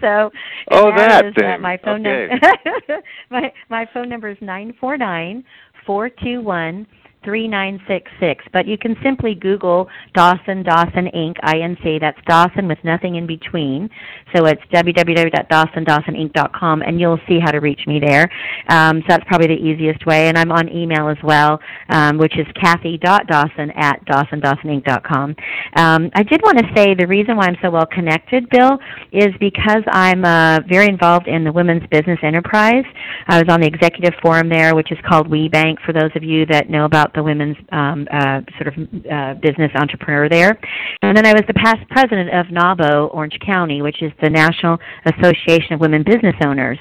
so 0.00 0.30
oh, 0.70 0.90
that, 0.96 1.08
that 1.08 1.26
is, 1.26 1.34
thing. 1.34 1.50
Uh, 1.50 1.58
my 1.58 1.76
phone 1.82 2.06
okay. 2.06 2.28
number. 2.28 3.02
my 3.30 3.52
my 3.68 3.86
phone 3.92 4.08
number 4.08 4.28
is 4.28 4.38
nine 4.40 4.74
four 4.80 4.96
nine 4.96 5.44
four 5.84 6.08
two 6.08 6.40
one 6.40 6.86
3966. 7.26 8.46
But 8.52 8.66
you 8.66 8.78
can 8.78 8.96
simply 9.02 9.34
Google 9.34 9.88
Dawson, 10.14 10.62
Dawson 10.62 11.10
Inc., 11.14 11.34
INC. 11.42 12.00
That's 12.00 12.18
Dawson 12.26 12.66
with 12.68 12.78
nothing 12.84 13.16
in 13.16 13.26
between. 13.26 13.90
So 14.34 14.46
it's 14.46 14.62
www.dawsondawsoninc.com, 14.72 16.82
and 16.82 17.00
you'll 17.00 17.18
see 17.28 17.40
how 17.40 17.50
to 17.50 17.58
reach 17.58 17.80
me 17.86 18.00
there. 18.00 18.30
Um, 18.68 19.00
so 19.00 19.06
that's 19.08 19.24
probably 19.24 19.48
the 19.48 19.60
easiest 19.60 20.06
way. 20.06 20.28
And 20.28 20.38
I'm 20.38 20.52
on 20.52 20.68
email 20.68 21.08
as 21.08 21.18
well, 21.24 21.58
um, 21.88 22.16
which 22.16 22.38
is 22.38 22.46
kathy.dawson 22.60 23.72
at 23.72 24.06
dawsondawsoninc.com. 24.06 25.34
Um, 25.74 26.10
I 26.14 26.22
did 26.22 26.40
want 26.42 26.58
to 26.58 26.64
say 26.76 26.94
the 26.94 27.08
reason 27.08 27.36
why 27.36 27.46
I'm 27.46 27.56
so 27.60 27.70
well 27.70 27.86
connected, 27.86 28.48
Bill, 28.50 28.78
is 29.10 29.30
because 29.40 29.82
I'm 29.90 30.24
uh, 30.24 30.60
very 30.68 30.86
involved 30.86 31.26
in 31.26 31.42
the 31.42 31.50
Women's 31.52 31.82
Business 31.90 32.20
Enterprise. 32.22 32.84
I 33.26 33.38
was 33.38 33.48
on 33.48 33.60
the 33.60 33.66
executive 33.66 34.14
forum 34.22 34.48
there, 34.48 34.76
which 34.76 34.92
is 34.92 34.98
called 35.08 35.28
WeBank, 35.28 35.80
for 35.84 35.92
those 35.92 36.12
of 36.14 36.22
you 36.22 36.46
that 36.46 36.70
know 36.70 36.84
about 36.84 37.15
the 37.16 37.22
women's 37.22 37.56
um, 37.72 38.06
uh, 38.12 38.40
sort 38.58 38.68
of 38.68 38.74
uh, 39.10 39.34
business 39.42 39.72
entrepreneur 39.74 40.28
there. 40.28 40.58
And 41.02 41.16
then 41.16 41.26
I 41.26 41.32
was 41.32 41.42
the 41.48 41.54
past 41.54 41.80
president 41.90 42.30
of 42.30 42.46
NAWBO 42.46 43.12
Orange 43.12 43.38
County, 43.44 43.82
which 43.82 44.02
is 44.02 44.12
the 44.22 44.30
National 44.30 44.78
Association 45.04 45.72
of 45.72 45.80
Women 45.80 46.04
Business 46.04 46.36
Owners 46.44 46.78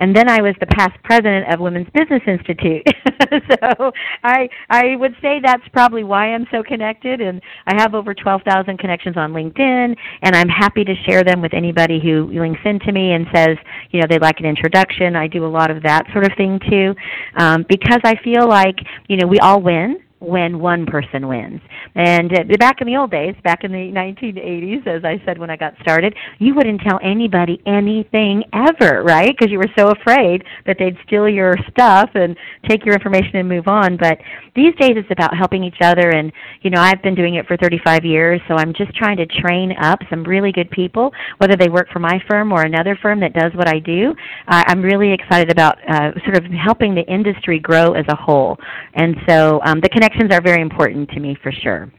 and 0.00 0.14
then 0.14 0.28
I 0.28 0.42
was 0.42 0.54
the 0.60 0.66
past 0.66 1.00
president 1.02 1.52
of 1.52 1.60
Women's 1.60 1.88
Business 1.94 2.22
Institute. 2.26 2.86
so 3.50 3.92
I 4.22 4.48
I 4.70 4.96
would 4.96 5.14
say 5.22 5.40
that's 5.42 5.66
probably 5.72 6.04
why 6.04 6.32
I'm 6.32 6.46
so 6.50 6.62
connected 6.62 7.20
and 7.20 7.40
I 7.66 7.74
have 7.80 7.94
over 7.94 8.14
12,000 8.14 8.78
connections 8.78 9.16
on 9.16 9.32
LinkedIn 9.32 9.96
and 10.22 10.36
I'm 10.36 10.48
happy 10.48 10.84
to 10.84 10.94
share 11.06 11.24
them 11.24 11.40
with 11.40 11.54
anybody 11.54 12.00
who 12.00 12.30
links 12.32 12.60
into 12.64 12.92
me 12.92 13.12
and 13.12 13.26
says, 13.34 13.56
you 13.90 14.00
know, 14.00 14.06
they'd 14.08 14.22
like 14.22 14.40
an 14.40 14.46
introduction. 14.46 15.16
I 15.16 15.26
do 15.26 15.44
a 15.44 15.48
lot 15.48 15.70
of 15.70 15.82
that 15.82 16.04
sort 16.12 16.24
of 16.24 16.32
thing 16.36 16.60
too. 16.70 16.94
Um, 17.36 17.64
because 17.68 18.00
I 18.04 18.16
feel 18.22 18.48
like, 18.48 18.76
you 19.08 19.16
know, 19.16 19.26
we 19.26 19.38
all 19.38 19.60
win 19.60 19.98
when 20.26 20.58
one 20.58 20.86
person 20.86 21.28
wins. 21.28 21.60
And 21.94 22.32
uh, 22.32 22.56
back 22.58 22.80
in 22.80 22.86
the 22.86 22.96
old 22.96 23.10
days, 23.10 23.34
back 23.44 23.64
in 23.64 23.72
the 23.72 23.92
1980s, 23.92 24.86
as 24.86 25.04
I 25.04 25.22
said 25.24 25.38
when 25.38 25.50
I 25.50 25.56
got 25.56 25.74
started, 25.80 26.14
you 26.38 26.54
wouldn't 26.54 26.80
tell 26.80 26.98
anybody 27.02 27.62
anything 27.66 28.42
ever, 28.52 29.02
right? 29.04 29.34
Because 29.36 29.52
you 29.52 29.58
were 29.58 29.70
so 29.78 29.90
afraid 29.90 30.44
that 30.66 30.76
they'd 30.78 30.96
steal 31.06 31.28
your 31.28 31.54
stuff 31.70 32.10
and 32.14 32.36
take 32.68 32.84
your 32.84 32.94
information 32.94 33.36
and 33.36 33.48
move 33.48 33.68
on. 33.68 33.96
But 33.96 34.18
these 34.54 34.74
days 34.76 34.96
it's 34.96 35.10
about 35.10 35.36
helping 35.36 35.62
each 35.62 35.78
other 35.80 36.10
and, 36.10 36.32
you 36.62 36.70
know, 36.70 36.80
I've 36.80 37.02
been 37.02 37.14
doing 37.14 37.36
it 37.36 37.46
for 37.46 37.56
35 37.56 38.04
years, 38.04 38.40
so 38.48 38.54
I'm 38.54 38.72
just 38.72 38.94
trying 38.94 39.16
to 39.18 39.26
train 39.26 39.74
up 39.80 40.00
some 40.10 40.24
really 40.24 40.50
good 40.50 40.70
people, 40.70 41.12
whether 41.38 41.56
they 41.56 41.68
work 41.68 41.88
for 41.92 41.98
my 41.98 42.20
firm 42.28 42.52
or 42.52 42.62
another 42.62 42.98
firm 43.00 43.20
that 43.20 43.32
does 43.32 43.52
what 43.54 43.68
I 43.68 43.78
do. 43.78 44.14
Uh, 44.48 44.64
I'm 44.66 44.82
really 44.82 45.12
excited 45.12 45.50
about 45.50 45.78
uh, 45.88 46.12
sort 46.24 46.36
of 46.36 46.44
helping 46.52 46.94
the 46.94 47.02
industry 47.02 47.58
grow 47.58 47.92
as 47.92 48.04
a 48.08 48.16
whole. 48.16 48.56
And 48.94 49.16
so 49.28 49.60
um, 49.64 49.80
the 49.80 49.88
connection 49.88 50.15
connections 50.16 50.36
are 50.36 50.42
very 50.42 50.62
important 50.62 51.08
to 51.10 51.20
me 51.20 51.36
for 51.42 51.52
sure. 51.52 51.90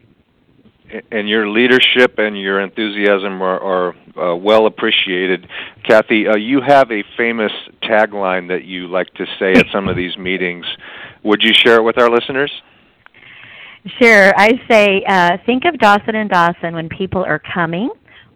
and 1.10 1.28
your 1.28 1.48
leadership 1.48 2.18
and 2.18 2.40
your 2.40 2.60
enthusiasm 2.60 3.42
are, 3.42 3.60
are 3.60 3.94
uh, 4.16 4.34
well 4.34 4.66
appreciated. 4.66 5.46
Kathy, 5.86 6.26
uh, 6.26 6.36
you 6.36 6.60
have 6.66 6.90
a 6.90 7.04
famous 7.16 7.52
tagline 7.82 8.48
that 8.48 8.64
you 8.64 8.88
like 8.88 9.12
to 9.14 9.26
say 9.38 9.52
at 9.52 9.66
some 9.72 9.88
of 9.88 9.96
these 9.96 10.16
meetings. 10.16 10.64
Would 11.24 11.42
you 11.42 11.52
share 11.52 11.76
it 11.76 11.82
with 11.82 11.98
our 11.98 12.10
listeners? 12.10 12.50
Sure. 14.00 14.32
I 14.36 14.60
say, 14.68 15.04
uh, 15.06 15.36
think 15.46 15.64
of 15.64 15.78
Dawson 15.78 16.14
and 16.14 16.30
Dawson 16.30 16.74
when 16.74 16.88
people 16.88 17.22
are 17.24 17.38
coming 17.38 17.90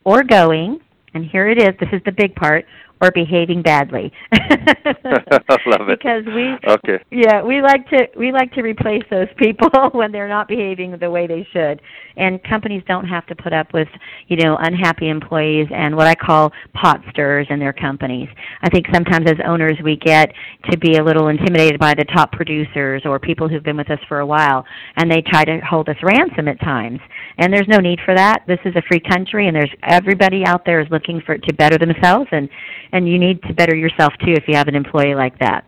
or 0.04 0.22
going, 0.22 0.78
and 1.14 1.24
here 1.24 1.48
it 1.48 1.58
is. 1.58 1.74
This 1.80 1.88
is 1.92 2.02
the 2.04 2.12
big 2.12 2.34
part, 2.34 2.66
or 3.02 3.10
behaving 3.10 3.62
badly. 3.62 4.12
Love 4.32 5.88
it. 5.88 5.98
Because 5.98 6.24
we 6.26 6.54
okay. 6.66 7.02
Yeah, 7.10 7.42
we 7.42 7.60
like 7.60 7.88
to 7.88 8.06
we 8.16 8.30
like 8.30 8.52
to 8.52 8.62
replace 8.62 9.02
those 9.10 9.26
people 9.36 9.68
when 9.92 10.12
they're 10.12 10.28
not 10.28 10.46
behaving 10.46 10.96
the 10.98 11.10
way 11.10 11.26
they 11.26 11.46
should. 11.52 11.82
And 12.16 12.42
companies 12.44 12.82
don't 12.86 13.06
have 13.06 13.26
to 13.26 13.34
put 13.34 13.52
up 13.52 13.72
with, 13.72 13.88
you 14.28 14.36
know, 14.36 14.56
unhappy 14.60 15.08
employees 15.08 15.66
and 15.74 15.96
what 15.96 16.06
I 16.06 16.14
call 16.14 16.52
pot 16.74 17.00
stirrers 17.10 17.46
in 17.50 17.58
their 17.58 17.72
companies. 17.72 18.28
I 18.62 18.68
think 18.68 18.86
sometimes 18.92 19.28
as 19.28 19.38
owners 19.44 19.78
we 19.82 19.96
get 19.96 20.30
to 20.70 20.78
be 20.78 20.96
a 20.96 21.02
little 21.04 21.28
intimidated 21.28 21.80
by 21.80 21.94
the 21.94 22.04
top 22.04 22.30
producers 22.32 23.02
or 23.04 23.18
people 23.18 23.48
who've 23.48 23.62
been 23.62 23.76
with 23.76 23.90
us 23.90 23.98
for 24.08 24.20
a 24.20 24.26
while 24.26 24.64
and 24.96 25.10
they 25.10 25.22
try 25.22 25.44
to 25.44 25.58
hold 25.68 25.88
us 25.88 25.96
ransom 26.02 26.46
at 26.46 26.60
times. 26.60 27.00
And 27.38 27.52
there's 27.52 27.68
no 27.68 27.78
need 27.78 27.98
for 28.04 28.14
that. 28.14 28.44
This 28.46 28.60
is 28.64 28.76
a 28.76 28.82
free 28.82 29.00
country 29.00 29.48
and 29.48 29.56
there's 29.56 29.72
everybody 29.82 30.44
out 30.44 30.64
there 30.64 30.80
is 30.80 30.86
looking 30.90 31.20
for 31.24 31.36
to 31.36 31.52
better 31.54 31.78
themselves 31.78 32.28
and 32.30 32.48
and 32.92 33.08
you 33.08 33.18
need 33.18 33.42
to 33.42 33.54
better 33.54 33.74
yourself 33.74 34.12
too 34.24 34.32
if 34.32 34.44
you 34.46 34.54
have 34.54 34.68
an 34.68 34.74
employee 34.74 35.14
like 35.14 35.38
that. 35.38 35.66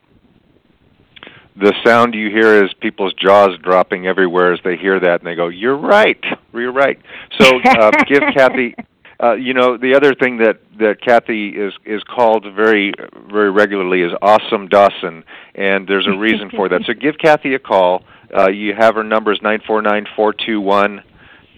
The 1.56 1.72
sound 1.84 2.14
you 2.14 2.30
hear 2.30 2.64
is 2.64 2.72
people's 2.80 3.14
jaws 3.14 3.56
dropping 3.62 4.06
everywhere 4.06 4.52
as 4.52 4.60
they 4.64 4.76
hear 4.76 4.98
that, 4.98 5.20
and 5.20 5.26
they 5.26 5.36
go, 5.36 5.48
"You're 5.48 5.76
right, 5.76 6.22
you're 6.52 6.72
right." 6.72 6.98
So, 7.40 7.60
uh, 7.78 7.90
give 8.08 8.22
Kathy. 8.34 8.74
Uh, 9.22 9.34
you 9.34 9.54
know, 9.54 9.76
the 9.76 9.94
other 9.94 10.14
thing 10.14 10.38
that 10.38 10.58
that 10.78 11.00
Kathy 11.00 11.50
is 11.50 11.72
is 11.84 12.02
called 12.02 12.44
very 12.56 12.92
very 13.30 13.52
regularly 13.52 14.02
is 14.02 14.10
Awesome 14.20 14.66
Dawson, 14.66 15.22
and 15.54 15.86
there's 15.86 16.08
a 16.08 16.18
reason 16.18 16.50
for 16.50 16.68
that. 16.68 16.82
So, 16.86 16.92
give 16.92 17.18
Kathy 17.18 17.54
a 17.54 17.60
call. 17.60 18.02
Uh, 18.36 18.50
you 18.50 18.74
have 18.74 18.96
her 18.96 19.04
numbers 19.04 19.38
nine 19.40 19.60
four 19.64 19.80
nine 19.80 20.06
four 20.16 20.32
two 20.32 20.60
one 20.60 21.02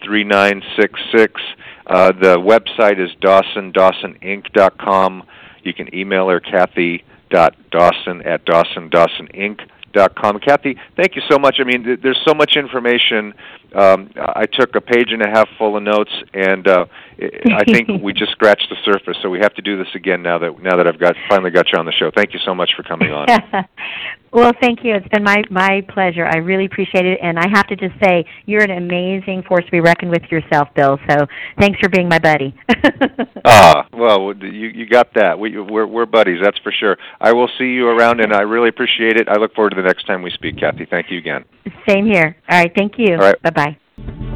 three 0.04 0.24
nine 0.24 0.62
six 0.78 1.00
six. 1.10 1.40
Uh, 1.86 2.12
the 2.12 2.36
website 2.36 3.02
is 3.02 3.10
Dawson 3.22 3.72
DawsonInc.com. 3.72 5.22
You 5.66 5.74
can 5.74 5.94
email 5.94 6.28
her, 6.28 6.40
Kathy 6.40 7.04
dot 7.28 7.54
Dawson 7.70 8.22
at 8.22 8.44
Dawson 8.44 8.88
Dawson 8.88 9.28
Inc. 9.34 9.60
Com. 10.14 10.38
Kathy, 10.40 10.76
thank 10.94 11.16
you 11.16 11.22
so 11.26 11.38
much. 11.38 11.56
I 11.58 11.64
mean, 11.64 11.82
th- 11.82 12.00
there's 12.02 12.20
so 12.22 12.34
much 12.34 12.56
information. 12.56 13.32
Um, 13.74 14.10
I 14.18 14.44
took 14.44 14.74
a 14.74 14.80
page 14.82 15.10
and 15.10 15.22
a 15.22 15.28
half 15.28 15.48
full 15.56 15.74
of 15.74 15.82
notes, 15.82 16.10
and 16.34 16.68
uh, 16.68 16.84
I 17.18 17.64
think 17.64 17.88
we 18.02 18.12
just 18.12 18.32
scratched 18.32 18.68
the 18.68 18.76
surface. 18.84 19.16
So 19.22 19.30
we 19.30 19.38
have 19.38 19.54
to 19.54 19.62
do 19.62 19.78
this 19.78 19.88
again 19.94 20.22
now 20.22 20.38
that 20.38 20.62
now 20.62 20.76
that 20.76 20.86
I've 20.86 20.98
got 20.98 21.16
finally 21.30 21.50
got 21.50 21.72
you 21.72 21.78
on 21.78 21.86
the 21.86 21.92
show. 21.92 22.10
Thank 22.14 22.34
you 22.34 22.40
so 22.44 22.54
much 22.54 22.72
for 22.76 22.82
coming 22.82 23.10
on. 23.10 23.26
well, 24.36 24.52
thank 24.60 24.84
you. 24.84 24.94
It's 24.94 25.08
been 25.08 25.24
my 25.24 25.42
my 25.50 25.80
pleasure. 25.88 26.26
I 26.26 26.36
really 26.36 26.66
appreciate 26.66 27.06
it, 27.06 27.18
and 27.22 27.38
I 27.38 27.48
have 27.48 27.66
to 27.68 27.76
just 27.76 27.94
say 28.04 28.26
you're 28.44 28.62
an 28.62 28.70
amazing 28.70 29.42
force 29.48 29.64
to 29.64 29.70
be 29.70 29.80
reckoned 29.80 30.10
with 30.10 30.24
yourself, 30.30 30.68
Bill. 30.76 30.98
So 31.08 31.26
thanks 31.58 31.80
for 31.80 31.88
being 31.88 32.06
my 32.06 32.18
buddy. 32.18 32.54
ah, 33.46 33.88
well, 33.94 34.34
you 34.36 34.68
you 34.68 34.86
got 34.86 35.14
that. 35.14 35.38
We 35.38 35.58
we're 35.58 35.86
we're 35.86 36.04
buddies, 36.04 36.38
that's 36.42 36.58
for 36.58 36.70
sure. 36.70 36.98
I 37.18 37.32
will 37.32 37.48
see 37.58 37.72
you 37.72 37.88
around, 37.88 38.20
and 38.20 38.34
I 38.34 38.42
really 38.42 38.68
appreciate 38.68 39.16
it. 39.16 39.26
I 39.26 39.36
look 39.38 39.54
forward 39.54 39.70
to 39.70 39.76
the 39.76 39.86
next 39.86 40.06
time 40.06 40.20
we 40.20 40.30
speak, 40.30 40.58
Kathy. 40.58 40.84
Thank 40.84 41.10
you 41.10 41.16
again. 41.16 41.46
Same 41.88 42.04
here. 42.04 42.36
All 42.50 42.58
right, 42.58 42.72
thank 42.76 42.98
you. 42.98 43.14
All 43.14 43.20
right. 43.20 43.42
Bye 43.42 43.76
bye. 43.96 44.35